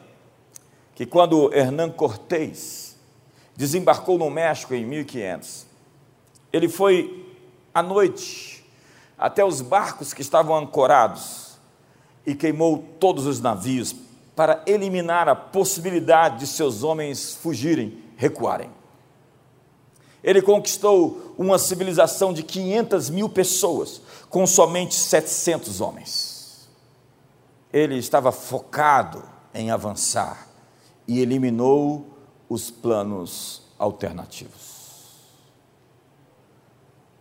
que 0.95 1.05
quando 1.05 1.53
Hernán 1.53 1.91
Cortés 1.91 2.95
desembarcou 3.53 4.17
no 4.17 4.29
México 4.29 4.73
em 4.73 4.85
1500, 4.85 5.65
ele 6.53 6.69
foi 6.69 7.35
à 7.73 7.83
noite 7.83 8.65
até 9.17 9.43
os 9.43 9.59
barcos 9.59 10.13
que 10.13 10.21
estavam 10.21 10.55
ancorados 10.55 11.59
e 12.25 12.33
queimou 12.33 12.85
todos 12.97 13.25
os 13.25 13.41
navios 13.41 13.93
para 14.37 14.63
eliminar 14.65 15.27
a 15.27 15.35
possibilidade 15.35 16.39
de 16.39 16.47
seus 16.47 16.81
homens 16.81 17.35
fugirem, 17.35 18.01
recuarem. 18.15 18.78
Ele 20.23 20.41
conquistou 20.41 21.33
uma 21.37 21.57
civilização 21.57 22.33
de 22.33 22.43
500 22.43 23.09
mil 23.09 23.29
pessoas, 23.29 24.01
com 24.29 24.45
somente 24.45 24.95
700 24.95 25.81
homens. 25.81 26.69
Ele 27.71 27.95
estava 27.97 28.31
focado 28.31 29.23
em 29.53 29.71
avançar 29.71 30.47
e 31.07 31.19
eliminou 31.19 32.07
os 32.49 32.69
planos 32.69 33.61
alternativos. 33.77 34.79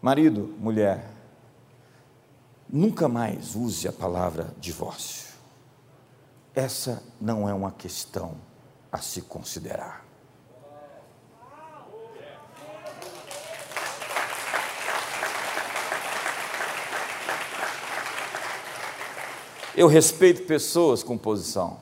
Marido, 0.01 0.55
mulher, 0.59 1.11
nunca 2.69 3.09
mais 3.09 3.55
use 3.55 3.87
a 3.87 3.93
palavra 3.93 4.55
divórcio. 4.59 5.29
Essa 6.55 7.03
não 7.21 7.49
é 7.49 7.55
uma 7.55 7.71
questão 7.71 8.37
a 8.91 8.99
se 8.99 9.23
considerar. 9.23 10.08
Eu 19.79 19.87
respeito 19.87 20.43
pessoas 20.43 21.05
com 21.05 21.17
posição, 21.17 21.79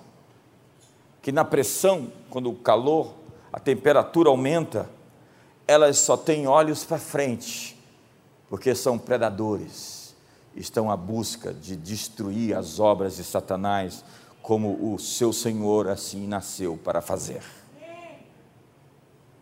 que 1.23 1.33
na 1.33 1.47
pressão, 1.47 2.13
quando 2.29 2.51
o 2.51 2.55
calor, 2.55 3.15
a 3.51 3.59
temperatura 3.59 4.29
aumenta, 4.29 4.91
elas 5.67 5.97
só 6.01 6.15
têm 6.15 6.47
olhos 6.47 6.85
para 6.85 6.99
frente, 6.99 7.75
porque 8.51 8.75
são 8.75 8.99
predadores, 8.99 10.15
estão 10.55 10.91
à 10.91 10.97
busca 10.97 11.55
de 11.55 11.75
destruir 11.75 12.55
as 12.55 12.79
obras 12.79 13.17
de 13.17 13.25
Satanás, 13.25 14.05
como 14.43 14.93
o 14.93 14.99
seu 14.99 15.33
Senhor 15.33 15.89
assim 15.89 16.27
nasceu 16.27 16.77
para 16.77 17.01
fazer. 17.01 17.43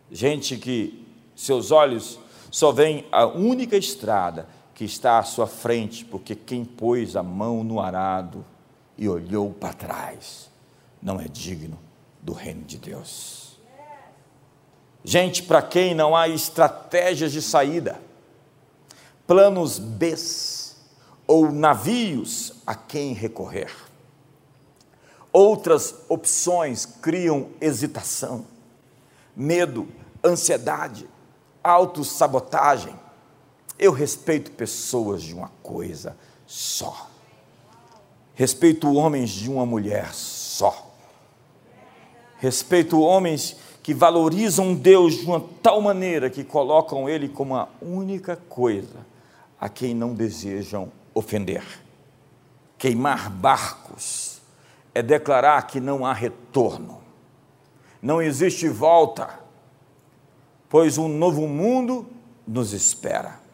Gente 0.09 0.55
que 0.55 1.05
seus 1.35 1.71
olhos 1.71 2.17
só 2.49 2.71
veem 2.71 3.05
a 3.11 3.25
única 3.25 3.75
estrada 3.75 4.47
que 4.75 4.83
está 4.83 5.17
à 5.17 5.23
sua 5.23 5.47
frente, 5.47 6.03
porque 6.03 6.35
quem 6.35 6.65
pôs 6.65 7.15
a 7.15 7.23
mão 7.23 7.63
no 7.63 7.79
arado 7.79 8.45
e 8.97 9.07
olhou 9.07 9.51
para 9.51 9.73
trás 9.73 10.51
não 11.01 11.19
é 11.19 11.27
digno 11.27 11.79
do 12.21 12.33
reino 12.33 12.63
de 12.63 12.77
Deus. 12.77 13.57
Gente 15.03 15.43
para 15.43 15.61
quem 15.61 15.95
não 15.95 16.15
há 16.15 16.27
estratégias 16.27 17.31
de 17.31 17.41
saída, 17.41 18.01
planos 19.25 19.79
B 19.79 20.15
ou 21.27 21.51
navios 21.51 22.53
a 22.65 22.75
quem 22.75 23.13
recorrer. 23.13 23.71
Outras 25.31 25.95
opções 26.09 26.85
criam 26.85 27.49
hesitação, 27.61 28.45
medo, 29.35 29.87
ansiedade, 30.23 31.07
autossabotagem, 31.63 32.95
eu 33.77 33.91
respeito 33.91 34.51
pessoas 34.51 35.23
de 35.23 35.33
uma 35.33 35.51
coisa 35.61 36.15
só. 36.45 37.09
Respeito 38.33 38.93
homens 38.93 39.29
de 39.29 39.49
uma 39.49 39.65
mulher 39.65 40.13
só. 40.13 40.91
Respeito 42.37 42.99
homens 42.99 43.55
que 43.81 43.93
valorizam 43.93 44.73
Deus 44.73 45.15
de 45.15 45.25
uma 45.25 45.39
tal 45.61 45.79
maneira 45.79 46.29
que 46.29 46.43
colocam 46.43 47.07
Ele 47.07 47.29
como 47.29 47.55
a 47.55 47.69
única 47.81 48.35
coisa 48.35 49.05
a 49.59 49.69
quem 49.69 49.93
não 49.93 50.13
desejam 50.13 50.91
ofender. 51.13 51.63
Queimar 52.77 53.29
barcos 53.29 54.41
é 54.93 55.01
declarar 55.01 55.67
que 55.67 55.79
não 55.79 56.05
há 56.05 56.13
retorno, 56.13 57.01
não 58.01 58.21
existe 58.21 58.67
volta, 58.67 59.39
pois 60.69 60.97
um 60.97 61.07
novo 61.07 61.47
mundo 61.47 62.07
nos 62.47 62.73
espera. 62.73 63.44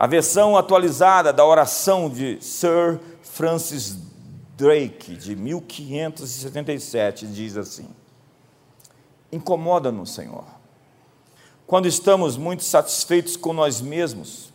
A 0.00 0.06
versão 0.06 0.56
atualizada 0.56 1.30
da 1.30 1.44
oração 1.44 2.08
de 2.08 2.42
Sir 2.42 2.98
Francis 3.20 3.98
Drake, 4.56 5.14
de 5.14 5.36
1577, 5.36 7.26
diz 7.26 7.54
assim: 7.58 7.86
Incomoda-nos, 9.30 10.14
Senhor, 10.14 10.46
quando 11.66 11.86
estamos 11.86 12.38
muito 12.38 12.64
satisfeitos 12.64 13.36
com 13.36 13.52
nós 13.52 13.82
mesmos, 13.82 14.50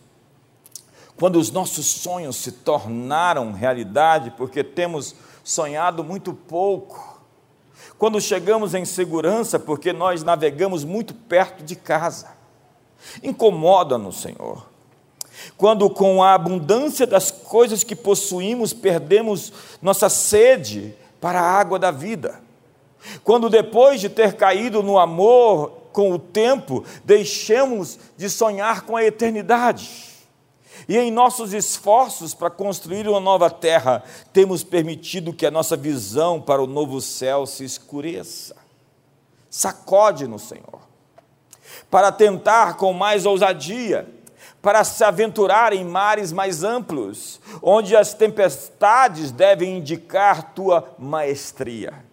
quando 1.16 1.36
os 1.36 1.52
nossos 1.52 1.86
sonhos 1.86 2.34
se 2.34 2.50
tornaram 2.50 3.52
realidade 3.52 4.32
porque 4.36 4.64
temos 4.64 5.14
sonhado 5.44 6.02
muito 6.02 6.34
pouco, 6.34 7.22
quando 7.96 8.20
chegamos 8.20 8.74
em 8.74 8.84
segurança 8.84 9.60
porque 9.60 9.92
nós 9.92 10.24
navegamos 10.24 10.82
muito 10.82 11.14
perto 11.14 11.62
de 11.62 11.76
casa. 11.76 12.32
Incomoda-nos, 13.22 14.20
Senhor 14.20 14.74
quando, 15.56 15.88
com 15.88 16.22
a 16.22 16.34
abundância 16.34 17.06
das 17.06 17.30
coisas 17.30 17.84
que 17.84 17.96
possuímos, 17.96 18.72
perdemos 18.72 19.52
nossa 19.80 20.08
sede 20.08 20.94
para 21.20 21.40
a 21.40 21.50
água 21.50 21.78
da 21.78 21.90
vida. 21.90 22.40
Quando, 23.22 23.48
depois 23.48 24.00
de 24.00 24.08
ter 24.08 24.34
caído 24.34 24.82
no 24.82 24.98
amor 24.98 25.72
com 25.92 26.12
o 26.12 26.18
tempo, 26.18 26.84
deixamos 27.04 27.98
de 28.16 28.28
sonhar 28.28 28.82
com 28.82 28.96
a 28.96 29.04
eternidade. 29.04 30.06
E 30.88 30.96
em 30.96 31.10
nossos 31.10 31.52
esforços 31.52 32.34
para 32.34 32.50
construir 32.50 33.08
uma 33.08 33.18
nova 33.18 33.50
terra, 33.50 34.04
temos 34.32 34.62
permitido 34.62 35.32
que 35.32 35.46
a 35.46 35.50
nossa 35.50 35.76
visão 35.76 36.40
para 36.40 36.62
o 36.62 36.66
novo 36.66 37.00
céu 37.00 37.46
se 37.46 37.64
escureça. 37.64 38.54
Sacode-nos, 39.48 40.42
Senhor, 40.42 40.80
para 41.90 42.12
tentar 42.12 42.76
com 42.76 42.92
mais 42.92 43.24
ousadia 43.24 44.06
para 44.66 44.82
se 44.82 45.04
aventurar 45.04 45.72
em 45.72 45.84
mares 45.84 46.32
mais 46.32 46.64
amplos, 46.64 47.40
onde 47.62 47.94
as 47.94 48.14
tempestades 48.14 49.30
devem 49.30 49.78
indicar 49.78 50.54
tua 50.54 50.92
maestria. 50.98 52.04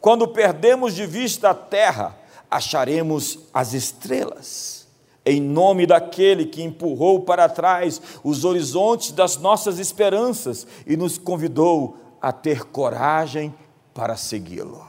Quando 0.00 0.26
perdemos 0.26 0.96
de 0.96 1.06
vista 1.06 1.50
a 1.50 1.54
terra, 1.54 2.18
acharemos 2.50 3.38
as 3.54 3.74
estrelas. 3.74 4.88
Em 5.24 5.40
nome 5.40 5.86
daquele 5.86 6.46
que 6.46 6.64
empurrou 6.64 7.20
para 7.20 7.48
trás 7.48 8.02
os 8.24 8.44
horizontes 8.44 9.12
das 9.12 9.36
nossas 9.36 9.78
esperanças 9.78 10.66
e 10.84 10.96
nos 10.96 11.16
convidou 11.16 11.96
a 12.20 12.32
ter 12.32 12.64
coragem 12.64 13.54
para 13.94 14.16
segui-lo. 14.16 14.84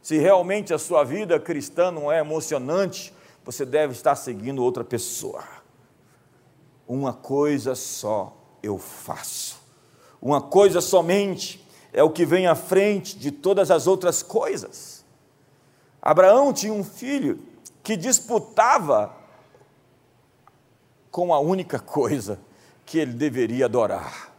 Se 0.00 0.16
realmente 0.16 0.72
a 0.72 0.78
sua 0.78 1.02
vida 1.02 1.40
cristã 1.40 1.90
não 1.90 2.12
é 2.12 2.20
emocionante, 2.20 3.12
você 3.44 3.66
deve 3.66 3.94
estar 3.94 4.14
seguindo 4.14 4.62
outra 4.62 4.84
pessoa 4.84 5.59
uma 6.90 7.12
coisa 7.12 7.76
só 7.76 8.36
eu 8.60 8.76
faço. 8.76 9.60
Uma 10.20 10.40
coisa 10.40 10.80
somente 10.80 11.64
é 11.92 12.02
o 12.02 12.10
que 12.10 12.26
vem 12.26 12.48
à 12.48 12.56
frente 12.56 13.16
de 13.16 13.30
todas 13.30 13.70
as 13.70 13.86
outras 13.86 14.24
coisas. 14.24 15.04
Abraão 16.02 16.52
tinha 16.52 16.72
um 16.72 16.82
filho 16.82 17.38
que 17.80 17.96
disputava 17.96 19.14
com 21.12 21.32
a 21.32 21.38
única 21.38 21.78
coisa 21.78 22.40
que 22.84 22.98
ele 22.98 23.12
deveria 23.12 23.66
adorar. 23.66 24.32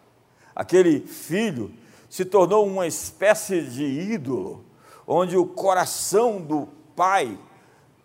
Aquele 0.54 1.00
filho 1.00 1.74
se 2.10 2.26
tornou 2.26 2.68
uma 2.68 2.86
espécie 2.86 3.62
de 3.62 3.86
ídolo, 3.86 4.66
onde 5.08 5.38
o 5.38 5.46
coração 5.46 6.42
do 6.42 6.68
pai 6.98 7.40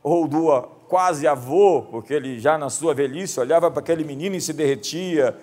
ou 0.05 0.29
do 0.29 0.47
quase 0.89 1.27
avô, 1.27 1.83
porque 1.83 2.15
ele 2.15 2.39
já 2.39 2.57
na 2.57 2.71
sua 2.71 2.95
velhice 2.95 3.39
olhava 3.41 3.71
para 3.71 3.81
aquele 3.81 4.05
menino 4.05 4.37
e 4.37 4.41
se 4.41 4.53
derretia. 4.53 5.37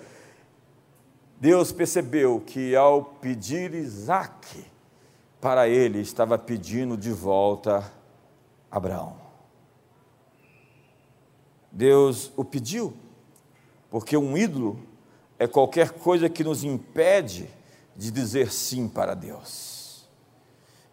Deus 1.40 1.72
percebeu 1.72 2.42
que 2.46 2.74
ao 2.74 3.04
pedir 3.04 3.74
Isaac 3.74 4.64
para 5.44 5.68
ele, 5.68 6.00
estava 6.00 6.38
pedindo 6.38 6.96
de 6.96 7.12
volta 7.12 7.92
Abraão. 8.70 9.14
Deus 11.70 12.32
o 12.34 12.42
pediu, 12.42 12.96
porque 13.90 14.16
um 14.16 14.38
ídolo 14.38 14.78
é 15.38 15.46
qualquer 15.46 15.90
coisa 15.90 16.30
que 16.30 16.42
nos 16.42 16.64
impede 16.64 17.50
de 17.94 18.10
dizer 18.10 18.50
sim 18.50 18.88
para 18.88 19.14
Deus. 19.14 20.08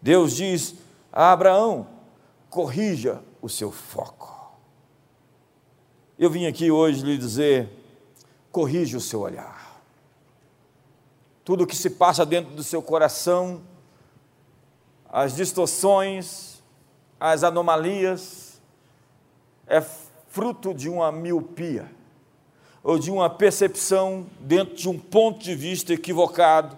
Deus 0.02 0.36
diz 0.36 0.76
a 1.14 1.32
Abraão: 1.32 1.88
corrija 2.50 3.24
o 3.42 3.48
seu 3.48 3.72
foco. 3.72 4.31
Eu 6.22 6.30
vim 6.30 6.46
aqui 6.46 6.70
hoje 6.70 7.04
lhe 7.04 7.18
dizer: 7.18 7.68
corrija 8.52 8.96
o 8.96 9.02
seu 9.02 9.22
olhar. 9.22 9.82
Tudo 11.44 11.66
que 11.66 11.76
se 11.76 11.90
passa 11.90 12.24
dentro 12.24 12.54
do 12.54 12.62
seu 12.62 12.80
coração, 12.80 13.64
as 15.10 15.36
distorções, 15.36 16.62
as 17.20 17.44
anomalias, 17.44 18.62
é 19.66 19.82
fruto 20.30 20.76
de 20.76 20.88
uma 20.88 21.12
miopia 21.12 21.92
ou 22.84 23.00
de 23.00 23.10
uma 23.10 23.28
percepção 23.28 24.28
dentro 24.40 24.76
de 24.76 24.88
um 24.88 25.00
ponto 25.00 25.40
de 25.40 25.56
vista 25.56 25.92
equivocado, 25.92 26.78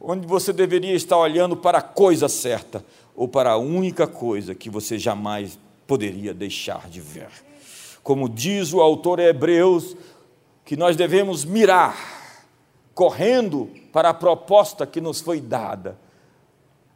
onde 0.00 0.26
você 0.26 0.52
deveria 0.52 0.96
estar 0.96 1.16
olhando 1.16 1.56
para 1.56 1.78
a 1.78 1.82
coisa 1.82 2.28
certa 2.28 2.84
ou 3.14 3.28
para 3.28 3.52
a 3.52 3.56
única 3.56 4.08
coisa 4.08 4.52
que 4.52 4.68
você 4.68 4.98
jamais 4.98 5.56
poderia 5.86 6.34
deixar 6.34 6.88
de 6.88 7.00
ver. 7.00 7.49
Como 8.02 8.28
diz 8.28 8.72
o 8.72 8.80
autor 8.80 9.18
Hebreus, 9.18 9.96
que 10.64 10.76
nós 10.76 10.96
devemos 10.96 11.44
mirar, 11.44 11.96
correndo 12.94 13.68
para 13.92 14.10
a 14.10 14.14
proposta 14.14 14.86
que 14.86 15.00
nos 15.00 15.20
foi 15.20 15.40
dada, 15.40 15.98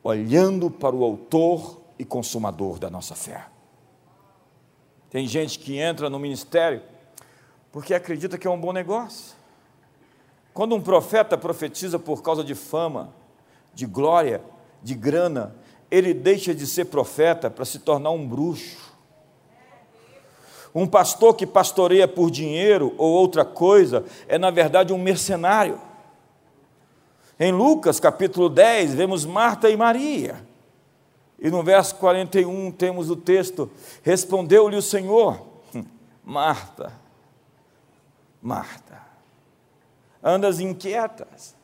olhando 0.03 0.71
para 0.71 0.95
o 0.95 1.05
autor 1.05 1.81
e 1.99 2.05
consumador 2.05 2.79
da 2.79 2.91
nossa 2.91 3.15
fé. 3.15 3.47
Tem 5.11 5.27
gente 5.27 5.59
que 5.59 5.79
entra 5.79 6.11
no 6.11 6.19
ministério 6.19 6.83
porque 7.71 7.95
acredita 7.95 8.39
que 8.39 8.47
é 8.47 8.51
um 8.51 8.61
bom 8.61 8.73
negócio. 8.73 9.35
Quando 10.53 10.77
um 10.77 10.81
profeta 10.81 11.37
profetiza 11.37 11.99
por 11.99 12.23
causa 12.23 12.45
de 12.45 12.55
fama, 12.55 13.13
de 13.75 13.87
glória, 13.87 14.41
de 14.81 14.95
grana, 14.95 15.57
ele 15.91 16.15
deixa 16.15 16.55
de 16.55 16.67
ser 16.67 16.85
profeta 16.85 17.51
para 17.51 17.65
se 17.65 17.81
tornar 17.81 18.11
um 18.11 18.27
bruxo. 18.29 18.84
Um 20.75 20.87
pastor 20.87 21.35
que 21.35 21.47
pastoreia 21.47 22.09
por 22.09 22.31
dinheiro 22.31 22.93
ou 22.99 23.13
outra 23.13 23.45
coisa 23.45 24.05
é, 24.27 24.37
na 24.37 24.51
verdade, 24.51 24.93
um 24.93 24.99
mercenário. 24.99 25.81
Em 27.39 27.53
Lucas 27.53 28.01
capítulo 28.01 28.49
10, 28.49 28.95
vemos 28.95 29.25
Marta 29.25 29.71
e 29.71 29.77
Maria. 29.77 30.45
E 31.39 31.51
no 31.51 31.63
verso 31.63 31.95
41 31.97 32.73
temos 32.73 33.11
o 33.11 33.17
texto: 33.17 33.71
Respondeu-lhe 34.03 34.77
o 34.77 34.83
Senhor, 34.83 35.47
Marta, 36.25 36.93
Marta, 38.43 39.01
andas 40.23 40.59
inquietas 40.59 41.55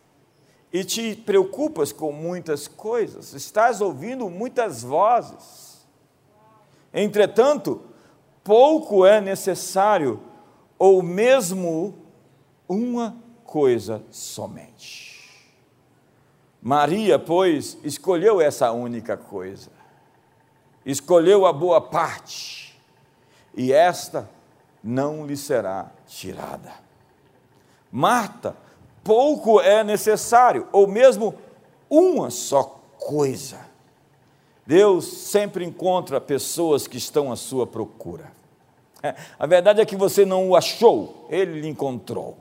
e 0.72 0.84
te 0.84 1.16
preocupas 1.16 1.92
com 1.92 2.12
muitas 2.12 2.68
coisas, 2.68 3.32
estás 3.32 3.80
ouvindo 3.80 4.28
muitas 4.30 4.82
vozes. 4.82 5.84
Entretanto, 6.92 7.89
pouco 8.44 9.04
é 9.06 9.20
necessário, 9.20 10.20
ou 10.78 11.02
mesmo 11.02 11.94
uma 12.68 13.16
coisa 13.44 14.02
somente. 14.10 15.10
Maria, 16.62 17.18
pois, 17.18 17.78
escolheu 17.82 18.40
essa 18.40 18.70
única 18.70 19.16
coisa, 19.16 19.70
escolheu 20.84 21.46
a 21.46 21.52
boa 21.52 21.80
parte, 21.80 22.78
e 23.54 23.72
esta 23.72 24.28
não 24.82 25.26
lhe 25.26 25.36
será 25.36 25.90
tirada. 26.06 26.72
Marta, 27.90 28.56
pouco 29.02 29.60
é 29.60 29.82
necessário, 29.82 30.68
ou 30.70 30.86
mesmo 30.86 31.34
uma 31.88 32.30
só 32.30 32.80
coisa. 32.98 33.69
Deus 34.70 35.04
sempre 35.04 35.64
encontra 35.64 36.20
pessoas 36.20 36.86
que 36.86 36.96
estão 36.96 37.32
à 37.32 37.34
sua 37.34 37.66
procura. 37.66 38.30
A 39.36 39.44
verdade 39.44 39.80
é 39.80 39.84
que 39.84 39.96
você 39.96 40.24
não 40.24 40.48
o 40.48 40.54
achou, 40.54 41.26
ele 41.28 41.62
lhe 41.62 41.68
encontrou. 41.68 42.38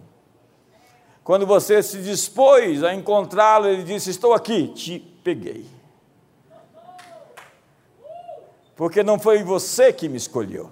Quando 1.23 1.47
você 1.47 1.81
se 1.81 1.99
dispôs 2.03 2.83
a 2.83 2.93
encontrá-lo, 2.93 3.65
ele 3.65 3.81
disse: 3.81 4.11
Estou 4.11 4.35
aqui, 4.35 4.67
te 4.67 4.99
peguei. 5.23 5.65
Porque 8.75 9.01
não 9.01 9.17
foi 9.17 9.41
você 9.41 9.91
que 9.91 10.07
me 10.07 10.17
escolheu, 10.17 10.69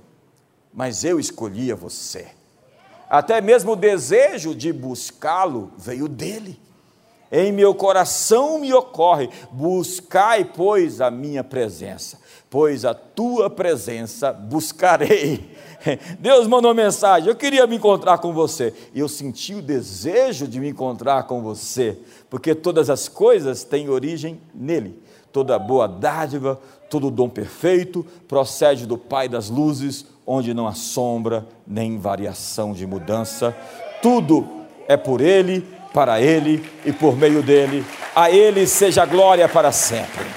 mas 0.72 1.04
eu 1.04 1.20
escolhi 1.20 1.72
a 1.72 1.76
você. 1.76 2.28
Até 3.10 3.42
mesmo 3.42 3.72
o 3.72 3.76
desejo 3.76 4.54
de 4.54 4.72
buscá-lo 4.72 5.72
veio 5.76 6.08
dele. 6.08 6.67
Em 7.32 7.52
meu 7.52 7.76
coração 7.76 8.60
me 8.60 8.74
ocorre: 8.74 9.30
buscai, 9.52 10.46
pois, 10.46 11.02
a 11.02 11.12
minha 11.12 11.44
presença, 11.44 12.20
pois 12.50 12.86
a 12.86 12.94
tua 12.94 13.50
presença 13.50 14.32
buscarei. 14.32 15.56
Deus 16.20 16.48
mandou 16.48 16.74
mensagem: 16.74 17.30
eu 17.30 17.36
queria 17.36 17.68
me 17.68 17.76
encontrar 17.76 18.18
com 18.20 18.34
você, 18.34 18.74
e 18.94 19.00
eu 19.00 19.08
senti 19.08 19.56
o 19.56 19.62
desejo 19.62 20.48
de 20.48 20.60
me 20.60 20.70
encontrar 20.70 21.24
com 21.24 21.42
você, 21.42 21.98
porque 22.30 22.56
todas 22.56 22.90
as 22.90 23.08
coisas 23.08 23.64
têm 23.64 23.90
origem 23.90 24.40
nele, 24.54 25.02
toda 25.32 25.60
boa 25.60 25.88
dádiva, 25.88 26.60
todo 26.90 27.12
dom 27.12 27.30
perfeito 27.30 28.06
procede 28.28 28.86
do 28.86 28.98
Pai 28.98 29.28
das 29.28 29.50
luzes, 29.50 30.06
onde 30.26 30.54
não 30.54 30.68
há 30.68 30.74
sombra 30.74 31.46
nem 31.66 31.98
variação 31.98 32.74
de 32.74 32.86
mudança. 32.86 33.56
Tudo 34.02 34.48
é 34.88 34.96
por 34.96 35.22
Ele, 35.22 35.66
para 35.98 36.22
Ele 36.22 36.64
e 36.86 36.94
por 36.94 37.18
meio 37.18 37.42
dele. 37.42 37.84
A 38.16 38.30
Ele 38.30 38.68
seja 38.68 39.04
glória 39.04 39.50
para 39.50 39.72
sempre. 39.72 40.28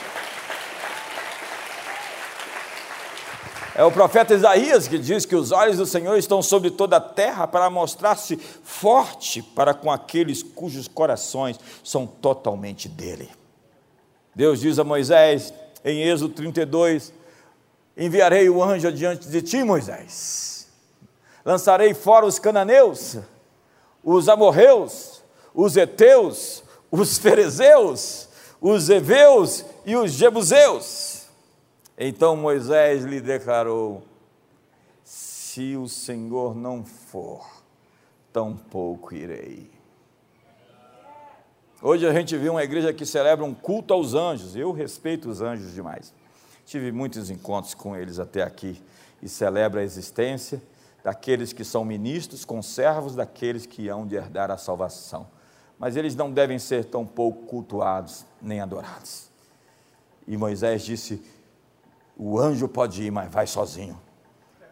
É 3.74 3.84
o 3.84 3.92
profeta 3.92 4.32
Isaías 4.32 4.88
que 4.88 4.96
diz 4.96 5.26
que 5.26 5.36
os 5.36 5.52
olhos 5.52 5.76
do 5.76 5.84
Senhor 5.84 6.16
estão 6.16 6.40
sobre 6.40 6.70
toda 6.70 6.96
a 6.96 7.00
terra 7.00 7.46
para 7.46 7.68
mostrar-se 7.68 8.38
forte 8.38 9.42
para 9.42 9.74
com 9.74 9.92
aqueles 9.92 10.42
cujos 10.42 10.88
corações 10.88 11.60
são 11.84 12.06
totalmente 12.06 12.88
dele. 12.88 13.28
Deus 14.34 14.60
diz 14.60 14.78
a 14.78 14.84
Moisés 14.84 15.52
em 15.84 16.04
Êxodo 16.04 16.32
32: 16.32 17.12
enviarei 17.98 18.48
o 18.48 18.62
anjo 18.64 18.88
adiante 18.88 19.28
de 19.28 19.42
ti, 19.42 19.62
Moisés. 19.62 20.68
Lançarei 21.44 21.92
fora 21.92 22.24
os 22.24 22.38
cananeus, 22.38 23.18
os 24.02 24.26
amorreus, 24.26 25.19
os 25.54 25.76
heteus, 25.76 26.62
os 26.90 27.18
ferezeus, 27.18 28.28
os 28.60 28.88
heveus 28.88 29.64
e 29.84 29.96
os 29.96 30.12
jebuseus. 30.12 31.26
Então 31.98 32.36
Moisés 32.36 33.04
lhe 33.04 33.20
declarou: 33.20 34.02
Se 35.04 35.76
o 35.76 35.88
Senhor 35.88 36.54
não 36.54 36.84
for, 36.84 37.46
tampouco 38.32 39.14
irei. 39.14 39.70
Hoje 41.82 42.06
a 42.06 42.12
gente 42.12 42.36
vê 42.36 42.50
uma 42.50 42.62
igreja 42.62 42.92
que 42.92 43.06
celebra 43.06 43.44
um 43.44 43.54
culto 43.54 43.94
aos 43.94 44.12
anjos. 44.14 44.54
Eu 44.54 44.70
respeito 44.70 45.30
os 45.30 45.40
anjos 45.40 45.72
demais. 45.72 46.12
Tive 46.66 46.92
muitos 46.92 47.30
encontros 47.30 47.72
com 47.72 47.96
eles 47.96 48.18
até 48.18 48.42
aqui 48.42 48.80
e 49.22 49.28
celebro 49.28 49.80
a 49.80 49.82
existência 49.82 50.62
daqueles 51.02 51.52
que 51.52 51.64
são 51.64 51.84
ministros, 51.84 52.44
conservos 52.44 53.14
daqueles 53.14 53.64
que 53.64 53.88
hão 53.88 54.06
de 54.06 54.14
herdar 54.14 54.50
a 54.50 54.58
salvação. 54.58 55.26
Mas 55.80 55.96
eles 55.96 56.14
não 56.14 56.30
devem 56.30 56.58
ser 56.58 56.84
tão 56.84 57.06
pouco 57.06 57.46
cultuados 57.46 58.26
nem 58.40 58.60
adorados. 58.60 59.30
E 60.28 60.36
Moisés 60.36 60.82
disse: 60.82 61.22
O 62.18 62.38
anjo 62.38 62.68
pode 62.68 63.02
ir, 63.02 63.10
mas 63.10 63.32
vai 63.32 63.46
sozinho, 63.46 63.98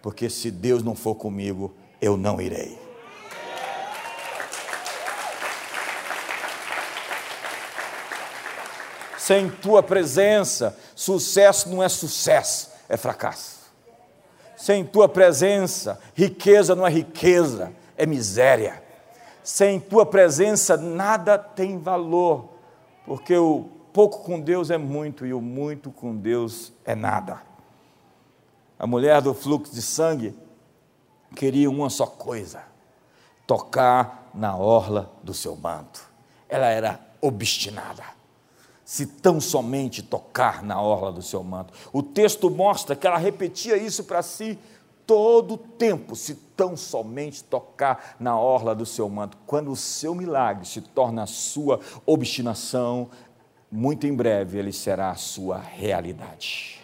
porque 0.03 0.29
se 0.29 0.51
Deus 0.51 0.83
não 0.83 0.95
for 0.95 1.15
comigo, 1.15 1.75
eu 1.99 2.19
não 2.19 2.39
irei. 2.39 2.79
Sem 9.17 9.49
tua 9.51 9.83
presença, 9.83 10.79
sucesso 10.95 11.71
não 11.71 11.83
é 11.83 11.89
sucesso, 11.89 12.71
é 12.87 12.99
fracasso. 12.99 13.59
Sem 14.59 14.85
tua 14.85 15.09
presença, 15.09 15.99
riqueza 16.15 16.75
não 16.75 16.87
é 16.87 16.91
riqueza, 16.91 17.73
é 17.97 18.05
miséria. 18.05 18.88
Sem 19.49 19.81
tua 19.81 20.05
presença, 20.05 20.77
nada 20.77 21.39
tem 21.39 21.79
valor, 21.79 22.51
porque 23.07 23.35
o 23.35 23.65
pouco 23.95 24.23
com 24.23 24.39
Deus 24.39 24.71
é 24.71 24.77
muito 24.77 25.25
e 25.25 25.33
o 25.33 25.41
muito 25.41 25.91
com 25.91 26.15
Deus 26.15 26.71
é 26.85 26.95
nada. 26.95 27.41
A 28.79 28.87
mulher 28.87 29.23
do 29.23 29.33
fluxo 29.33 29.73
de 29.73 29.81
sangue 29.81 30.39
queria 31.35 31.71
uma 31.71 31.89
só 31.89 32.05
coisa: 32.05 32.63
tocar 33.47 34.31
na 34.35 34.55
orla 34.55 35.11
do 35.23 35.33
seu 35.33 35.57
manto. 35.57 36.07
Ela 36.47 36.67
era 36.67 37.01
obstinada 37.19 38.05
se 38.85 39.07
tão 39.07 39.41
somente 39.41 40.03
tocar 40.03 40.63
na 40.63 40.81
orla 40.81 41.11
do 41.11 41.23
seu 41.23 41.43
manto. 41.43 41.73
O 41.91 42.03
texto 42.03 42.51
mostra 42.51 42.95
que 42.95 43.07
ela 43.07 43.17
repetia 43.17 43.79
isso 43.79 44.05
para 44.05 44.23
si 44.23 44.59
todo 45.09 45.55
o 45.55 45.57
tempo, 45.59 46.15
se 46.15 46.35
tão 46.35 46.77
somente 46.77 47.43
tocar 47.43 48.17
na 48.21 48.39
orla 48.39 48.75
do 48.75 48.85
seu 48.85 49.09
manto. 49.09 49.39
Quando 49.47 49.73
o 49.73 49.77
seu 49.77 50.15
milagre 50.15 50.67
se 50.67 50.83
torna 50.83 51.23
a 51.23 51.27
sua 51.27 51.81
obstinação, 52.05 53.09
muito 53.73 54.07
em 54.07 54.15
breve 54.15 54.59
ele 54.59 54.71
será 54.71 55.11
a 55.11 55.15
sua 55.15 55.57
realidade. 55.57 56.83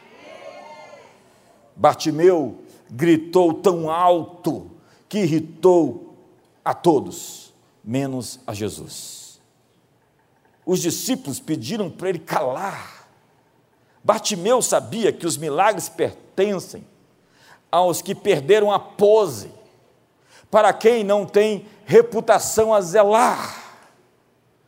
Bartimeu 1.77 2.63
gritou 2.91 3.53
tão 3.53 3.91
alto 3.91 4.71
que 5.07 5.19
irritou 5.19 6.17
a 6.65 6.73
todos, 6.73 7.53
menos 7.85 8.41
a 8.47 8.55
Jesus. 8.55 9.39
Os 10.65 10.81
discípulos 10.81 11.41
pediram 11.41 11.91
para 11.91 12.09
ele 12.09 12.21
calar, 12.21 13.07
Bartimeu 14.03 14.63
sabia 14.63 15.13
que 15.13 15.27
os 15.27 15.37
milagres 15.37 15.91
pertencem 15.91 16.87
aos 17.75 18.01
que 18.01 18.15
perderam 18.15 18.71
a 18.71 18.79
pose, 18.79 19.51
para 20.49 20.73
quem 20.73 21.03
não 21.03 21.27
tem 21.27 21.67
reputação 21.85 22.73
a 22.73 22.81
zelar. 22.81 23.65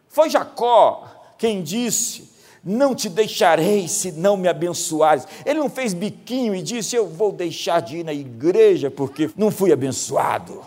Foi 0.08 0.28
Jacó 0.28 1.06
quem 1.38 1.62
disse: 1.62 2.28
Não 2.64 2.96
te 2.96 3.08
deixarei 3.08 3.86
se 3.86 4.10
não 4.10 4.36
me 4.36 4.48
abençoares. 4.48 5.24
Ele 5.44 5.60
não 5.60 5.70
fez 5.70 5.94
biquinho 5.94 6.52
e 6.52 6.60
disse: 6.60 6.96
Eu 6.96 7.06
vou 7.06 7.30
deixar 7.30 7.80
de 7.80 7.98
ir 7.98 8.04
na 8.04 8.12
igreja 8.12 8.90
porque 8.90 9.30
não 9.36 9.52
fui 9.52 9.72
abençoado. 9.72 10.64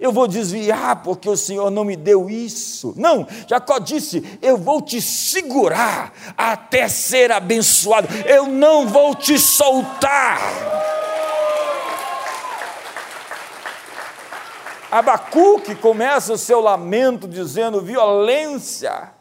Eu 0.00 0.10
vou 0.10 0.26
desviar 0.26 1.00
porque 1.04 1.28
o 1.28 1.36
Senhor 1.36 1.70
não 1.70 1.84
me 1.84 1.94
deu 1.94 2.28
isso. 2.28 2.92
Não, 2.96 3.24
Jacó 3.46 3.78
disse: 3.78 4.20
Eu 4.42 4.56
vou 4.56 4.82
te 4.82 5.00
segurar 5.00 6.12
até 6.36 6.88
ser 6.88 7.30
abençoado. 7.30 8.08
Eu 8.26 8.48
não 8.48 8.88
vou 8.88 9.14
te 9.14 9.38
soltar. 9.38 10.89
Abacuque 14.90 15.74
começa 15.76 16.32
o 16.32 16.38
seu 16.38 16.60
lamento 16.60 17.28
dizendo: 17.28 17.80
violência, 17.80 19.12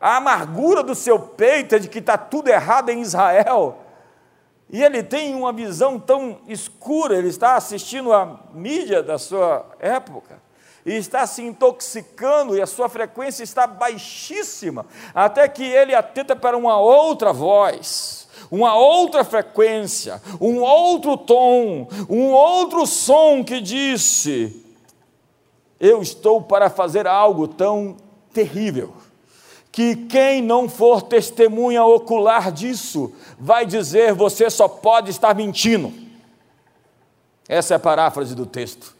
a 0.00 0.16
amargura 0.16 0.82
do 0.82 0.94
seu 0.94 1.18
peito 1.18 1.74
é 1.74 1.78
de 1.78 1.88
que 1.88 1.98
está 1.98 2.16
tudo 2.16 2.48
errado 2.48 2.90
em 2.90 3.00
Israel. 3.00 3.78
E 4.70 4.82
ele 4.82 5.02
tem 5.02 5.34
uma 5.34 5.52
visão 5.52 6.00
tão 6.00 6.40
escura, 6.48 7.16
ele 7.16 7.28
está 7.28 7.56
assistindo 7.56 8.12
a 8.12 8.40
mídia 8.54 9.02
da 9.02 9.18
sua 9.18 9.66
época, 9.78 10.40
e 10.86 10.94
está 10.96 11.26
se 11.26 11.42
intoxicando, 11.42 12.56
e 12.56 12.62
a 12.62 12.66
sua 12.66 12.88
frequência 12.88 13.42
está 13.42 13.66
baixíssima, 13.66 14.86
até 15.14 15.46
que 15.46 15.62
ele 15.62 15.94
atenta 15.94 16.34
para 16.34 16.56
uma 16.56 16.78
outra 16.78 17.34
voz, 17.34 18.21
uma 18.52 18.76
outra 18.76 19.24
frequência, 19.24 20.20
um 20.38 20.58
outro 20.60 21.16
tom, 21.16 21.88
um 22.06 22.32
outro 22.32 22.86
som 22.86 23.42
que 23.42 23.62
disse: 23.62 24.62
Eu 25.80 26.02
estou 26.02 26.42
para 26.42 26.68
fazer 26.68 27.06
algo 27.06 27.48
tão 27.48 27.96
terrível 28.30 28.92
que 29.72 29.96
quem 29.96 30.42
não 30.42 30.68
for 30.68 31.00
testemunha 31.00 31.82
ocular 31.82 32.52
disso 32.52 33.10
vai 33.38 33.64
dizer 33.64 34.12
você 34.12 34.50
só 34.50 34.68
pode 34.68 35.10
estar 35.10 35.34
mentindo. 35.34 35.90
Essa 37.48 37.72
é 37.72 37.76
a 37.78 37.80
paráfrase 37.80 38.34
do 38.34 38.44
texto. 38.44 38.94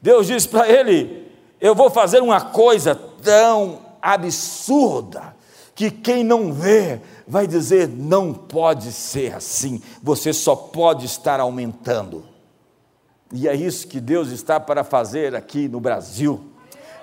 Deus 0.00 0.26
diz 0.26 0.44
para 0.44 0.68
ele: 0.68 1.30
Eu 1.60 1.72
vou 1.72 1.88
fazer 1.88 2.20
uma 2.20 2.40
coisa 2.40 2.96
tão 2.96 3.78
absurda 4.02 5.31
que 5.74 5.90
quem 5.90 6.22
não 6.22 6.52
vê 6.52 7.00
vai 7.26 7.46
dizer: 7.46 7.88
Não 7.88 8.32
pode 8.32 8.92
ser 8.92 9.34
assim, 9.34 9.80
você 10.02 10.32
só 10.32 10.54
pode 10.54 11.06
estar 11.06 11.40
aumentando. 11.40 12.24
E 13.32 13.48
é 13.48 13.54
isso 13.54 13.88
que 13.88 14.00
Deus 14.00 14.28
está 14.28 14.60
para 14.60 14.84
fazer 14.84 15.34
aqui 15.34 15.66
no 15.68 15.80
Brasil 15.80 16.52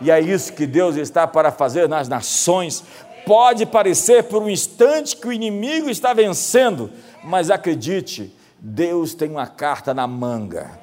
e 0.02 0.10
é 0.10 0.20
isso 0.20 0.54
que 0.54 0.66
Deus 0.66 0.96
está 0.96 1.28
para 1.28 1.52
fazer 1.52 1.90
nas 1.90 2.08
nações. 2.08 2.84
Pode 3.26 3.66
parecer 3.66 4.24
por 4.24 4.42
um 4.42 4.50
instante 4.50 5.16
que 5.16 5.28
o 5.28 5.34
inimigo 5.34 5.90
está 5.90 6.14
vencendo, 6.14 6.90
mas 7.24 7.52
acredite, 7.52 8.34
Deus 8.58 9.14
tem 9.14 9.30
uma 9.30 9.48
carta 9.48 9.94
na 9.94 10.08
manga. 10.08 10.80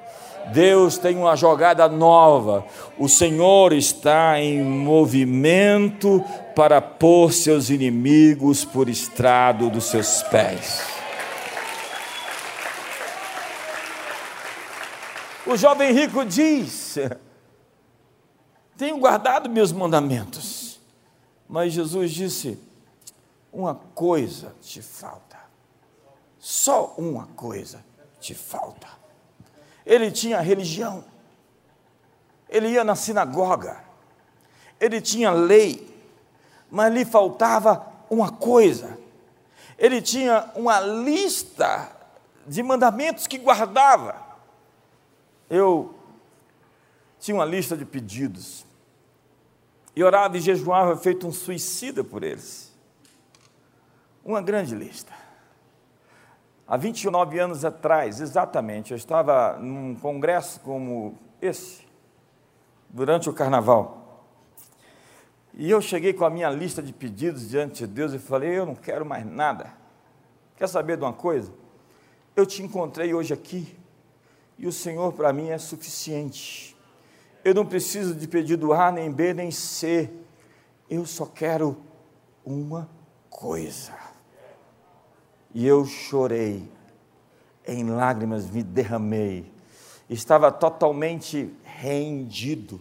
Deus 0.52 0.98
tem 0.98 1.16
uma 1.16 1.36
jogada 1.36 1.88
nova. 1.88 2.64
O 2.98 3.08
Senhor 3.08 3.72
está 3.72 4.40
em 4.40 4.62
movimento 4.62 6.24
para 6.54 6.80
pôr 6.80 7.32
seus 7.32 7.70
inimigos 7.70 8.64
por 8.64 8.88
estrado 8.88 9.70
dos 9.70 9.84
seus 9.84 10.22
pés. 10.24 10.82
O 15.46 15.56
jovem 15.56 15.92
rico 15.92 16.24
diz: 16.24 16.98
tenho 18.76 18.98
guardado 18.98 19.48
meus 19.48 19.72
mandamentos. 19.72 20.78
Mas 21.48 21.72
Jesus 21.72 22.12
disse: 22.12 22.58
Uma 23.52 23.74
coisa 23.74 24.54
te 24.60 24.82
falta. 24.82 25.38
Só 26.38 26.94
uma 26.98 27.26
coisa 27.28 27.84
te 28.20 28.34
falta. 28.34 28.86
Ele 29.86 30.10
tinha 30.10 30.40
religião. 30.40 31.04
Ele 32.48 32.68
ia 32.68 32.82
na 32.82 32.96
sinagoga. 32.96 33.82
Ele 34.80 35.00
tinha 35.00 35.30
lei. 35.30 35.88
Mas 36.68 36.92
lhe 36.92 37.04
faltava 37.04 37.86
uma 38.10 38.32
coisa. 38.32 38.98
Ele 39.78 40.02
tinha 40.02 40.50
uma 40.56 40.80
lista 40.80 41.88
de 42.44 42.62
mandamentos 42.62 43.28
que 43.28 43.38
guardava. 43.38 44.26
Eu 45.48 45.94
tinha 47.20 47.36
uma 47.36 47.44
lista 47.44 47.76
de 47.76 47.84
pedidos 47.84 48.66
e 49.94 50.02
orava 50.02 50.36
e 50.36 50.40
jejuava 50.40 50.96
feito 50.96 51.26
um 51.26 51.32
suicida 51.32 52.02
por 52.02 52.22
eles. 52.22 52.72
Uma 54.24 54.42
grande 54.42 54.74
lista. 54.74 55.12
Há 56.68 56.76
29 56.76 57.38
anos 57.38 57.64
atrás, 57.64 58.20
exatamente, 58.20 58.90
eu 58.90 58.96
estava 58.96 59.56
num 59.56 59.94
congresso 59.94 60.58
como 60.60 61.16
esse, 61.40 61.86
durante 62.88 63.30
o 63.30 63.32
carnaval. 63.32 64.24
E 65.54 65.70
eu 65.70 65.80
cheguei 65.80 66.12
com 66.12 66.24
a 66.24 66.30
minha 66.30 66.50
lista 66.50 66.82
de 66.82 66.92
pedidos 66.92 67.48
diante 67.48 67.86
de 67.86 67.92
Deus 67.92 68.12
e 68.12 68.18
falei: 68.18 68.58
Eu 68.58 68.66
não 68.66 68.74
quero 68.74 69.06
mais 69.06 69.24
nada. 69.24 69.72
Quer 70.56 70.68
saber 70.68 70.96
de 70.96 71.04
uma 71.04 71.12
coisa? 71.12 71.52
Eu 72.34 72.44
te 72.44 72.62
encontrei 72.62 73.14
hoje 73.14 73.32
aqui 73.32 73.74
e 74.58 74.66
o 74.66 74.72
Senhor 74.72 75.12
para 75.12 75.32
mim 75.32 75.48
é 75.48 75.58
suficiente. 75.58 76.76
Eu 77.44 77.54
não 77.54 77.64
preciso 77.64 78.14
de 78.14 78.26
pedido 78.26 78.72
A, 78.72 78.90
nem 78.90 79.10
B, 79.10 79.32
nem 79.32 79.50
C. 79.50 80.10
Eu 80.90 81.06
só 81.06 81.24
quero 81.26 81.76
uma 82.44 82.90
coisa. 83.30 84.05
E 85.56 85.66
eu 85.66 85.86
chorei, 85.86 86.70
em 87.66 87.88
lágrimas 87.88 88.50
me 88.50 88.62
derramei, 88.62 89.50
estava 90.06 90.52
totalmente 90.52 91.50
rendido. 91.64 92.78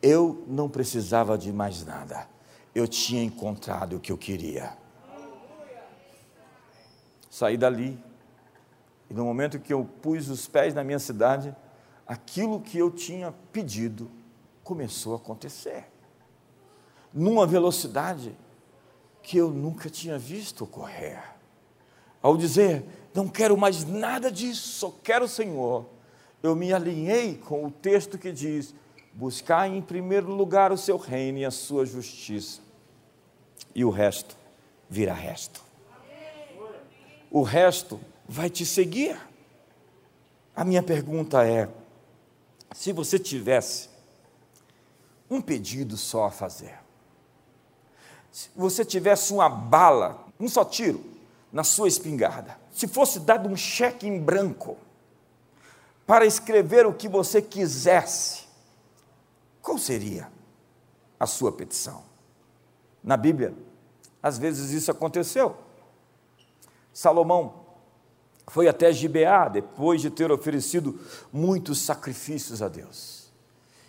Eu 0.00 0.44
não 0.46 0.68
precisava 0.68 1.36
de 1.36 1.52
mais 1.52 1.84
nada. 1.84 2.28
Eu 2.72 2.86
tinha 2.86 3.24
encontrado 3.24 3.96
o 3.96 4.00
que 4.00 4.12
eu 4.12 4.16
queria. 4.16 4.78
Saí 7.28 7.56
dali, 7.56 7.98
e 9.10 9.14
no 9.14 9.24
momento 9.24 9.58
que 9.58 9.72
eu 9.72 9.84
pus 9.84 10.28
os 10.28 10.46
pés 10.46 10.72
na 10.74 10.84
minha 10.84 11.00
cidade, 11.00 11.52
aquilo 12.06 12.60
que 12.60 12.78
eu 12.78 12.88
tinha 12.88 13.34
pedido 13.50 14.08
começou 14.62 15.14
a 15.14 15.16
acontecer, 15.16 15.90
numa 17.12 17.48
velocidade 17.48 18.32
que 19.20 19.38
eu 19.38 19.50
nunca 19.50 19.90
tinha 19.90 20.16
visto 20.16 20.62
ocorrer. 20.62 21.31
Ao 22.22 22.36
dizer, 22.36 22.84
não 23.12 23.28
quero 23.28 23.56
mais 23.56 23.84
nada 23.84 24.30
disso, 24.30 24.68
só 24.68 24.94
quero 25.02 25.24
o 25.24 25.28
Senhor, 25.28 25.84
eu 26.42 26.54
me 26.54 26.72
alinhei 26.72 27.36
com 27.36 27.66
o 27.66 27.70
texto 27.70 28.16
que 28.16 28.30
diz: 28.30 28.74
buscar 29.12 29.68
em 29.68 29.82
primeiro 29.82 30.30
lugar 30.30 30.72
o 30.72 30.78
seu 30.78 30.96
reino 30.96 31.38
e 31.38 31.44
a 31.44 31.50
sua 31.50 31.84
justiça, 31.84 32.60
e 33.74 33.84
o 33.84 33.90
resto 33.90 34.36
virá 34.88 35.12
resto. 35.12 35.62
O 37.30 37.42
resto 37.42 37.98
vai 38.28 38.50
te 38.50 38.64
seguir. 38.64 39.16
A 40.54 40.64
minha 40.64 40.82
pergunta 40.82 41.44
é: 41.46 41.68
se 42.72 42.92
você 42.92 43.18
tivesse 43.18 43.88
um 45.28 45.40
pedido 45.40 45.96
só 45.96 46.26
a 46.26 46.30
fazer, 46.30 46.78
se 48.30 48.48
você 48.54 48.84
tivesse 48.84 49.32
uma 49.32 49.48
bala, 49.48 50.26
um 50.38 50.48
só 50.48 50.64
tiro 50.64 51.11
na 51.52 51.62
sua 51.62 51.86
espingarda, 51.86 52.58
se 52.72 52.88
fosse 52.88 53.20
dado 53.20 53.48
um 53.48 53.56
cheque 53.56 54.06
em 54.06 54.18
branco 54.18 54.78
para 56.06 56.24
escrever 56.24 56.86
o 56.86 56.94
que 56.94 57.08
você 57.08 57.42
quisesse, 57.42 58.44
qual 59.60 59.78
seria 59.78 60.28
a 61.20 61.26
sua 61.26 61.52
petição? 61.52 62.02
Na 63.04 63.16
Bíblia, 63.16 63.54
às 64.22 64.38
vezes 64.38 64.70
isso 64.70 64.90
aconteceu. 64.90 65.56
Salomão 66.92 67.62
foi 68.48 68.68
até 68.68 68.92
Gibeá, 68.92 69.48
depois 69.48 70.00
de 70.00 70.10
ter 70.10 70.30
oferecido 70.32 70.98
muitos 71.32 71.80
sacrifícios 71.80 72.62
a 72.62 72.68
Deus. 72.68 73.30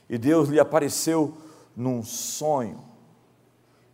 E 0.09 0.17
Deus 0.17 0.49
lhe 0.49 0.59
apareceu 0.59 1.35
num 1.75 2.03
sonho 2.03 2.83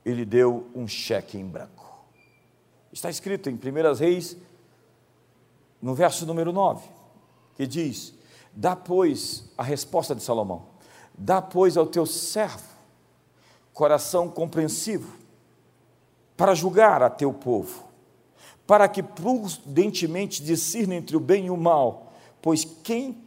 e 0.05 0.11
lhe 0.11 0.25
deu 0.25 0.69
um 0.75 0.87
cheque 0.87 1.37
em 1.37 1.45
branco. 1.45 1.78
Está 2.91 3.09
escrito 3.09 3.49
em 3.49 3.53
1 3.53 3.93
Reis, 3.95 4.35
no 5.81 5.93
verso 5.93 6.25
número 6.25 6.51
9, 6.51 6.87
que 7.55 7.67
diz: 7.67 8.13
Dá, 8.53 8.75
pois, 8.75 9.51
a 9.57 9.63
resposta 9.63 10.15
de 10.15 10.23
Salomão, 10.23 10.65
dá, 11.17 11.41
pois, 11.41 11.77
ao 11.77 11.85
teu 11.85 12.05
servo 12.05 12.69
coração 13.79 14.27
compreensivo, 14.27 15.17
para 16.35 16.53
julgar 16.53 17.01
a 17.01 17.09
teu 17.09 17.31
povo, 17.31 17.85
para 18.67 18.89
que 18.89 19.01
prudentemente 19.01 20.43
discirna 20.43 20.95
entre 20.95 21.15
o 21.15 21.19
bem 21.19 21.45
e 21.45 21.49
o 21.49 21.55
mal, 21.55 22.11
pois 22.41 22.65
quem 22.65 23.23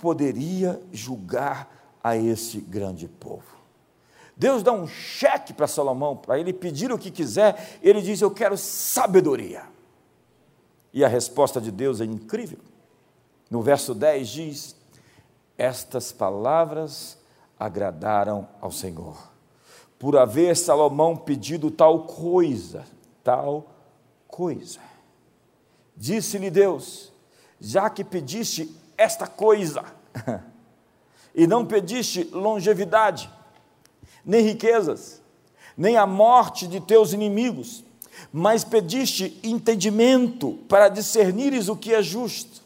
poderia 0.00 0.82
julgar 0.92 1.70
a 2.02 2.16
esse 2.16 2.60
grande 2.60 3.06
povo? 3.06 3.51
Deus 4.36 4.62
dá 4.62 4.72
um 4.72 4.86
cheque 4.86 5.52
para 5.52 5.66
Salomão, 5.66 6.16
para 6.16 6.38
ele 6.38 6.52
pedir 6.52 6.90
o 6.92 6.98
que 6.98 7.10
quiser, 7.10 7.78
ele 7.82 8.00
diz: 8.00 8.20
Eu 8.20 8.30
quero 8.30 8.56
sabedoria. 8.56 9.64
E 10.92 11.04
a 11.04 11.08
resposta 11.08 11.60
de 11.60 11.70
Deus 11.70 12.00
é 12.00 12.04
incrível. 12.04 12.58
No 13.50 13.62
verso 13.62 13.94
10 13.94 14.28
diz: 14.28 14.76
Estas 15.56 16.12
palavras 16.12 17.18
agradaram 17.58 18.48
ao 18.60 18.72
Senhor, 18.72 19.16
por 19.98 20.16
haver 20.16 20.56
Salomão 20.56 21.16
pedido 21.16 21.70
tal 21.70 22.04
coisa, 22.04 22.84
tal 23.22 23.66
coisa. 24.26 24.80
Disse-lhe 25.96 26.50
Deus: 26.50 27.12
Já 27.60 27.88
que 27.88 28.02
pediste 28.02 28.74
esta 28.96 29.26
coisa, 29.26 29.84
e 31.34 31.46
não 31.46 31.64
pediste 31.64 32.24
longevidade, 32.24 33.30
nem 34.24 34.42
riquezas, 34.42 35.20
nem 35.76 35.96
a 35.96 36.06
morte 36.06 36.66
de 36.66 36.80
teus 36.80 37.12
inimigos, 37.12 37.84
mas 38.32 38.64
pediste 38.64 39.38
entendimento 39.42 40.58
para 40.68 40.88
discernires 40.88 41.68
o 41.68 41.76
que 41.76 41.94
é 41.94 42.02
justo. 42.02 42.62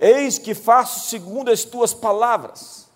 Eis 0.00 0.38
que 0.38 0.54
faço 0.54 1.08
segundo 1.08 1.50
as 1.50 1.64
tuas 1.64 1.92
palavras. 1.92 2.88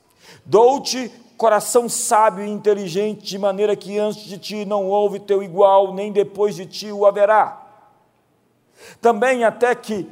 Dou-te 0.44 1.12
coração 1.36 1.88
sábio 1.88 2.44
e 2.44 2.50
inteligente, 2.50 3.24
de 3.24 3.38
maneira 3.38 3.76
que 3.76 3.96
antes 3.98 4.24
de 4.24 4.38
ti 4.38 4.64
não 4.64 4.88
houve 4.88 5.20
teu 5.20 5.42
igual, 5.42 5.94
nem 5.94 6.10
depois 6.10 6.56
de 6.56 6.66
ti 6.66 6.90
o 6.90 7.06
haverá. 7.06 7.64
Também 9.00 9.44
até 9.44 9.74
que 9.74 10.08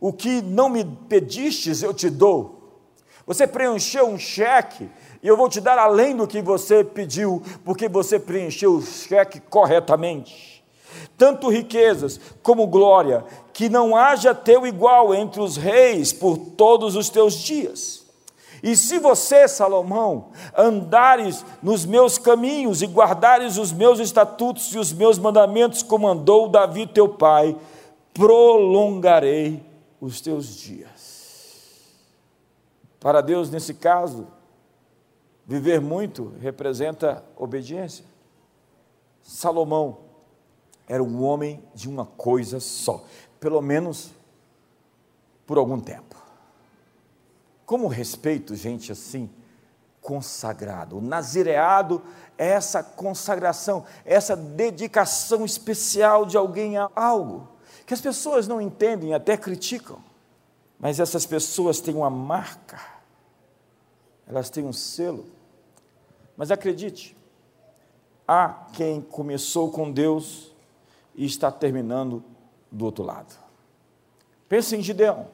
o 0.00 0.12
que 0.12 0.40
não 0.40 0.68
me 0.68 0.84
pedistes 0.84 1.82
eu 1.82 1.92
te 1.92 2.08
dou. 2.08 2.80
Você 3.26 3.46
preencheu 3.46 4.08
um 4.08 4.18
cheque 4.18 4.88
e 5.22 5.28
eu 5.28 5.36
vou 5.36 5.48
te 5.48 5.60
dar 5.60 5.78
além 5.78 6.16
do 6.16 6.26
que 6.26 6.42
você 6.42 6.82
pediu, 6.82 7.40
porque 7.64 7.88
você 7.88 8.18
preencheu 8.18 8.74
o 8.74 8.82
cheque 8.82 9.38
corretamente. 9.38 10.64
Tanto 11.16 11.48
riquezas 11.48 12.20
como 12.42 12.66
glória, 12.66 13.24
que 13.52 13.68
não 13.68 13.94
haja 13.96 14.34
teu 14.34 14.66
igual 14.66 15.14
entre 15.14 15.40
os 15.40 15.56
reis 15.56 16.12
por 16.12 16.36
todos 16.36 16.96
os 16.96 17.08
teus 17.08 17.34
dias. 17.34 18.02
E 18.62 18.76
se 18.76 18.98
você, 18.98 19.46
Salomão, 19.46 20.30
andares 20.56 21.44
nos 21.62 21.84
meus 21.84 22.18
caminhos 22.18 22.82
e 22.82 22.86
guardares 22.86 23.58
os 23.58 23.72
meus 23.72 24.00
estatutos 24.00 24.74
e 24.74 24.78
os 24.78 24.92
meus 24.92 25.18
mandamentos, 25.18 25.82
como 25.82 26.08
andou 26.08 26.48
Davi 26.48 26.86
teu 26.86 27.08
pai, 27.08 27.56
prolongarei 28.12 29.62
os 30.00 30.20
teus 30.20 30.56
dias. 30.56 31.02
Para 33.00 33.20
Deus, 33.20 33.50
nesse 33.50 33.74
caso, 33.74 34.26
Viver 35.52 35.82
muito 35.82 36.34
representa 36.40 37.22
obediência. 37.36 38.06
Salomão 39.22 39.98
era 40.88 41.02
um 41.02 41.22
homem 41.22 41.62
de 41.74 41.90
uma 41.90 42.06
coisa 42.06 42.58
só, 42.58 43.04
pelo 43.38 43.60
menos 43.60 44.12
por 45.44 45.58
algum 45.58 45.78
tempo. 45.78 46.16
Como 47.66 47.86
respeito 47.86 48.56
gente 48.56 48.92
assim, 48.92 49.28
consagrado. 50.00 50.96
O 50.96 51.02
nazireado 51.02 52.00
é 52.38 52.48
essa 52.48 52.82
consagração, 52.82 53.84
essa 54.06 54.34
dedicação 54.34 55.44
especial 55.44 56.24
de 56.24 56.38
alguém 56.38 56.78
a 56.78 56.88
algo 56.96 57.46
que 57.84 57.92
as 57.92 58.00
pessoas 58.00 58.48
não 58.48 58.58
entendem, 58.58 59.12
até 59.12 59.36
criticam, 59.36 60.02
mas 60.80 60.98
essas 60.98 61.26
pessoas 61.26 61.78
têm 61.78 61.94
uma 61.94 62.08
marca 62.08 63.02
elas 64.32 64.48
têm 64.48 64.64
um 64.64 64.72
selo. 64.72 65.26
Mas 66.36 66.50
acredite, 66.50 67.16
há 68.26 68.66
quem 68.72 69.00
começou 69.00 69.70
com 69.70 69.90
Deus 69.90 70.52
e 71.14 71.24
está 71.24 71.50
terminando 71.50 72.24
do 72.70 72.84
outro 72.84 73.04
lado. 73.04 73.34
Pense 74.48 74.76
em 74.76 74.82
Gideão, 74.82 75.28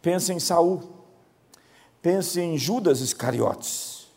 pense 0.00 0.32
em 0.32 0.38
Saul, 0.38 0.82
pense 2.00 2.40
em 2.40 2.56
Judas 2.56 3.00
Iscariotes. 3.00 4.08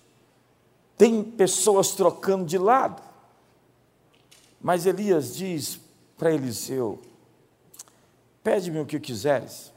Tem 0.97 1.23
pessoas 1.23 1.91
trocando 1.91 2.45
de 2.45 2.57
lado. 2.57 3.01
Mas 4.61 4.85
Elias 4.85 5.35
diz 5.35 5.79
para 6.17 6.31
Eliseu: 6.31 7.01
Pede-me 8.43 8.79
o 8.79 8.85
que 8.85 8.99
quiseres. 8.99 9.73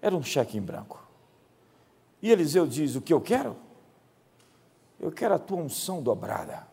Era 0.00 0.16
um 0.16 0.22
cheque 0.22 0.56
em 0.56 0.62
branco. 0.62 1.06
E 2.20 2.30
Eliseu 2.30 2.66
diz: 2.66 2.96
O 2.96 3.00
que 3.00 3.12
eu 3.12 3.20
quero? 3.20 3.56
Eu 5.00 5.12
quero 5.12 5.34
a 5.34 5.38
tua 5.38 5.58
unção 5.58 6.02
dobrada. 6.02 6.66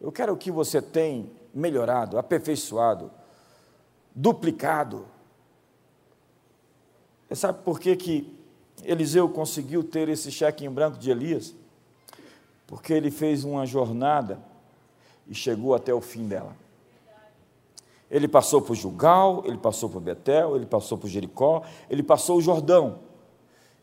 Eu 0.00 0.10
quero 0.10 0.32
o 0.32 0.36
que 0.36 0.50
você 0.50 0.80
tem 0.80 1.30
melhorado, 1.54 2.18
aperfeiçoado, 2.18 3.10
duplicado. 4.14 5.06
Você 7.28 7.36
sabe 7.36 7.62
por 7.62 7.78
que, 7.78 7.94
que 7.96 8.38
Eliseu 8.82 9.28
conseguiu 9.28 9.84
ter 9.84 10.08
esse 10.08 10.30
cheque 10.30 10.64
em 10.64 10.70
branco 10.70 10.98
de 10.98 11.10
Elias? 11.10 11.54
Porque 12.66 12.92
ele 12.92 13.10
fez 13.10 13.44
uma 13.44 13.66
jornada 13.66 14.42
e 15.26 15.34
chegou 15.34 15.74
até 15.74 15.92
o 15.92 16.00
fim 16.00 16.26
dela. 16.26 16.56
Ele 18.10 18.28
passou 18.28 18.60
por 18.60 18.74
Jugal, 18.74 19.42
ele 19.46 19.56
passou 19.56 19.88
por 19.88 20.00
Betel, 20.00 20.56
ele 20.56 20.66
passou 20.66 20.98
por 20.98 21.08
Jericó, 21.08 21.62
ele 21.88 22.02
passou 22.02 22.38
o 22.38 22.42
Jordão. 22.42 22.98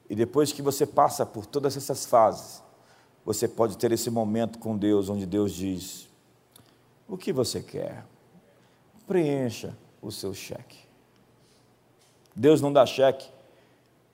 E 0.07 0.15
depois 0.15 0.51
que 0.51 0.61
você 0.61 0.85
passa 0.85 1.25
por 1.25 1.45
todas 1.45 1.77
essas 1.77 2.05
fases, 2.05 2.61
você 3.25 3.47
pode 3.47 3.77
ter 3.77 3.91
esse 3.91 4.09
momento 4.09 4.59
com 4.59 4.77
Deus, 4.77 5.09
onde 5.09 5.25
Deus 5.25 5.53
diz: 5.53 6.07
O 7.07 7.17
que 7.17 7.31
você 7.31 7.61
quer? 7.61 8.05
Preencha 9.07 9.77
o 10.01 10.11
seu 10.11 10.33
cheque. 10.33 10.77
Deus 12.35 12.61
não 12.61 12.71
dá 12.71 12.85
cheque 12.85 13.29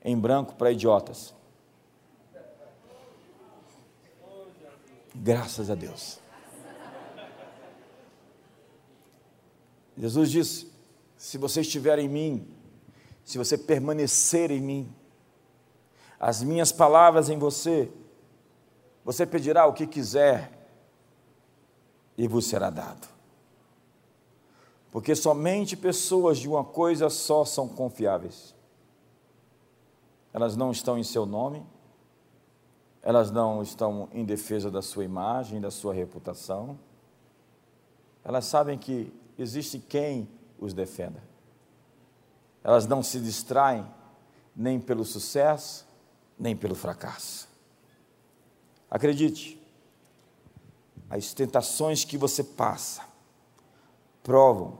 em 0.03 0.17
branco 0.17 0.55
para 0.55 0.71
idiotas. 0.71 1.33
Graças 5.13 5.69
a 5.69 5.75
Deus. 5.75 6.19
Jesus 9.97 10.29
disse: 10.29 10.71
Se 11.17 11.37
você 11.37 11.61
estiver 11.61 11.99
em 11.99 12.09
mim, 12.09 12.47
se 13.23 13.37
você 13.37 13.57
permanecer 13.57 14.51
em 14.51 14.61
mim, 14.61 14.93
as 16.19 16.43
minhas 16.43 16.71
palavras 16.71 17.29
em 17.29 17.37
você, 17.37 17.89
você 19.05 19.23
pedirá 19.23 19.67
o 19.67 19.73
que 19.73 19.85
quiser 19.85 20.51
e 22.17 22.27
vos 22.27 22.47
será 22.47 22.71
dado. 22.71 23.07
Porque 24.91 25.15
somente 25.15 25.77
pessoas 25.77 26.39
de 26.39 26.49
uma 26.49 26.63
coisa 26.63 27.07
só 27.09 27.45
são 27.45 27.67
confiáveis. 27.67 28.55
Elas 30.33 30.55
não 30.55 30.71
estão 30.71 30.97
em 30.97 31.03
seu 31.03 31.25
nome, 31.25 31.63
elas 33.03 33.29
não 33.29 33.61
estão 33.61 34.09
em 34.11 34.25
defesa 34.25 34.71
da 34.71 34.81
sua 34.81 35.03
imagem, 35.05 35.61
da 35.61 35.69
sua 35.69 35.93
reputação. 35.93 36.79
Elas 38.23 38.45
sabem 38.45 38.77
que 38.77 39.13
existe 39.37 39.77
quem 39.77 40.27
os 40.59 40.73
defenda. 40.73 41.21
Elas 42.63 42.87
não 42.87 43.03
se 43.03 43.19
distraem 43.19 43.85
nem 44.55 44.79
pelo 44.79 45.05
sucesso, 45.05 45.87
nem 46.39 46.55
pelo 46.55 46.73
fracasso. 46.73 47.54
Acredite, 48.89 49.61
as 51.09 51.33
tentações 51.33 52.03
que 52.03 52.17
você 52.17 52.43
passa 52.43 53.01
provam 54.23 54.77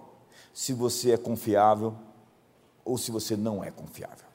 se 0.53 0.73
você 0.73 1.11
é 1.11 1.17
confiável 1.17 1.95
ou 2.83 2.97
se 2.97 3.11
você 3.11 3.35
não 3.35 3.63
é 3.63 3.71
confiável. 3.71 4.25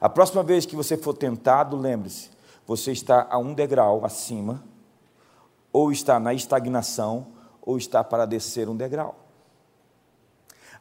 A 0.00 0.08
próxima 0.08 0.42
vez 0.42 0.66
que 0.66 0.76
você 0.76 0.96
for 0.96 1.14
tentado, 1.14 1.76
lembre-se, 1.76 2.30
você 2.66 2.92
está 2.92 3.26
a 3.30 3.38
um 3.38 3.54
degrau 3.54 4.04
acima, 4.04 4.62
ou 5.72 5.90
está 5.90 6.20
na 6.20 6.34
estagnação, 6.34 7.28
ou 7.62 7.78
está 7.78 8.02
para 8.02 8.26
descer 8.26 8.68
um 8.68 8.76
degrau. 8.76 9.16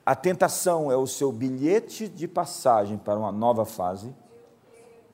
A 0.05 0.15
tentação 0.15 0.91
é 0.91 0.95
o 0.95 1.07
seu 1.07 1.31
bilhete 1.31 2.07
de 2.07 2.27
passagem 2.27 2.97
para 2.97 3.19
uma 3.19 3.31
nova 3.31 3.65
fase 3.65 4.13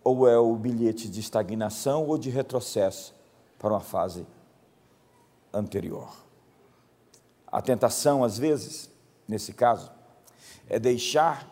ou 0.04 0.28
é 0.28 0.38
o 0.38 0.56
bilhete 0.56 1.10
de 1.10 1.20
estagnação 1.20 2.06
ou 2.06 2.18
de 2.18 2.30
retrocesso 2.30 3.16
para 3.58 3.74
uma 3.74 3.80
fase 3.80 4.26
anterior. 5.54 6.12
A 7.48 7.62
tentação, 7.62 8.24
às 8.24 8.38
vezes, 8.38 8.90
nesse 9.28 9.54
caso, 9.54 9.92
é 10.68 10.80
deixar 10.80 11.50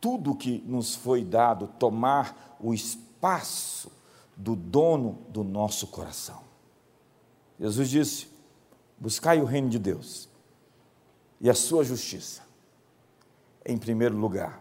tudo 0.00 0.34
que 0.34 0.62
nos 0.66 0.94
foi 0.94 1.24
dado 1.24 1.68
tomar 1.78 2.56
o 2.58 2.74
espaço 2.74 3.92
do 4.36 4.56
dono 4.56 5.18
do 5.28 5.44
nosso 5.44 5.86
coração. 5.86 6.42
Jesus 7.60 7.88
disse: 7.88 8.28
Buscai 8.98 9.40
o 9.40 9.44
reino 9.44 9.68
de 9.68 9.78
Deus 9.78 10.28
e 11.40 11.48
a 11.48 11.54
sua 11.54 11.84
justiça 11.84 12.42
em 13.64 13.78
primeiro 13.78 14.16
lugar, 14.16 14.60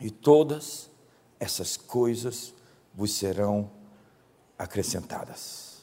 e 0.00 0.10
todas 0.10 0.88
essas 1.42 1.76
coisas 1.76 2.54
vos 2.94 3.12
serão 3.14 3.68
acrescentadas. 4.56 5.82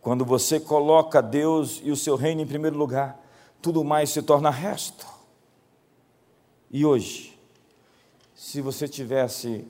Quando 0.00 0.24
você 0.24 0.60
coloca 0.60 1.20
Deus 1.20 1.80
e 1.82 1.90
o 1.90 1.96
seu 1.96 2.14
reino 2.14 2.42
em 2.42 2.46
primeiro 2.46 2.78
lugar, 2.78 3.20
tudo 3.60 3.82
mais 3.82 4.10
se 4.10 4.22
torna 4.22 4.50
resto. 4.50 5.04
E 6.70 6.86
hoje, 6.86 7.36
se 8.36 8.60
você 8.60 8.86
tivesse 8.86 9.66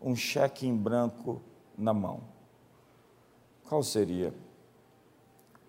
um 0.00 0.14
cheque 0.14 0.64
em 0.64 0.76
branco 0.76 1.42
na 1.76 1.92
mão, 1.92 2.20
qual 3.64 3.82
seria 3.82 4.32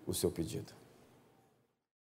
o 0.06 0.14
seu 0.14 0.30
pedido? 0.30 0.72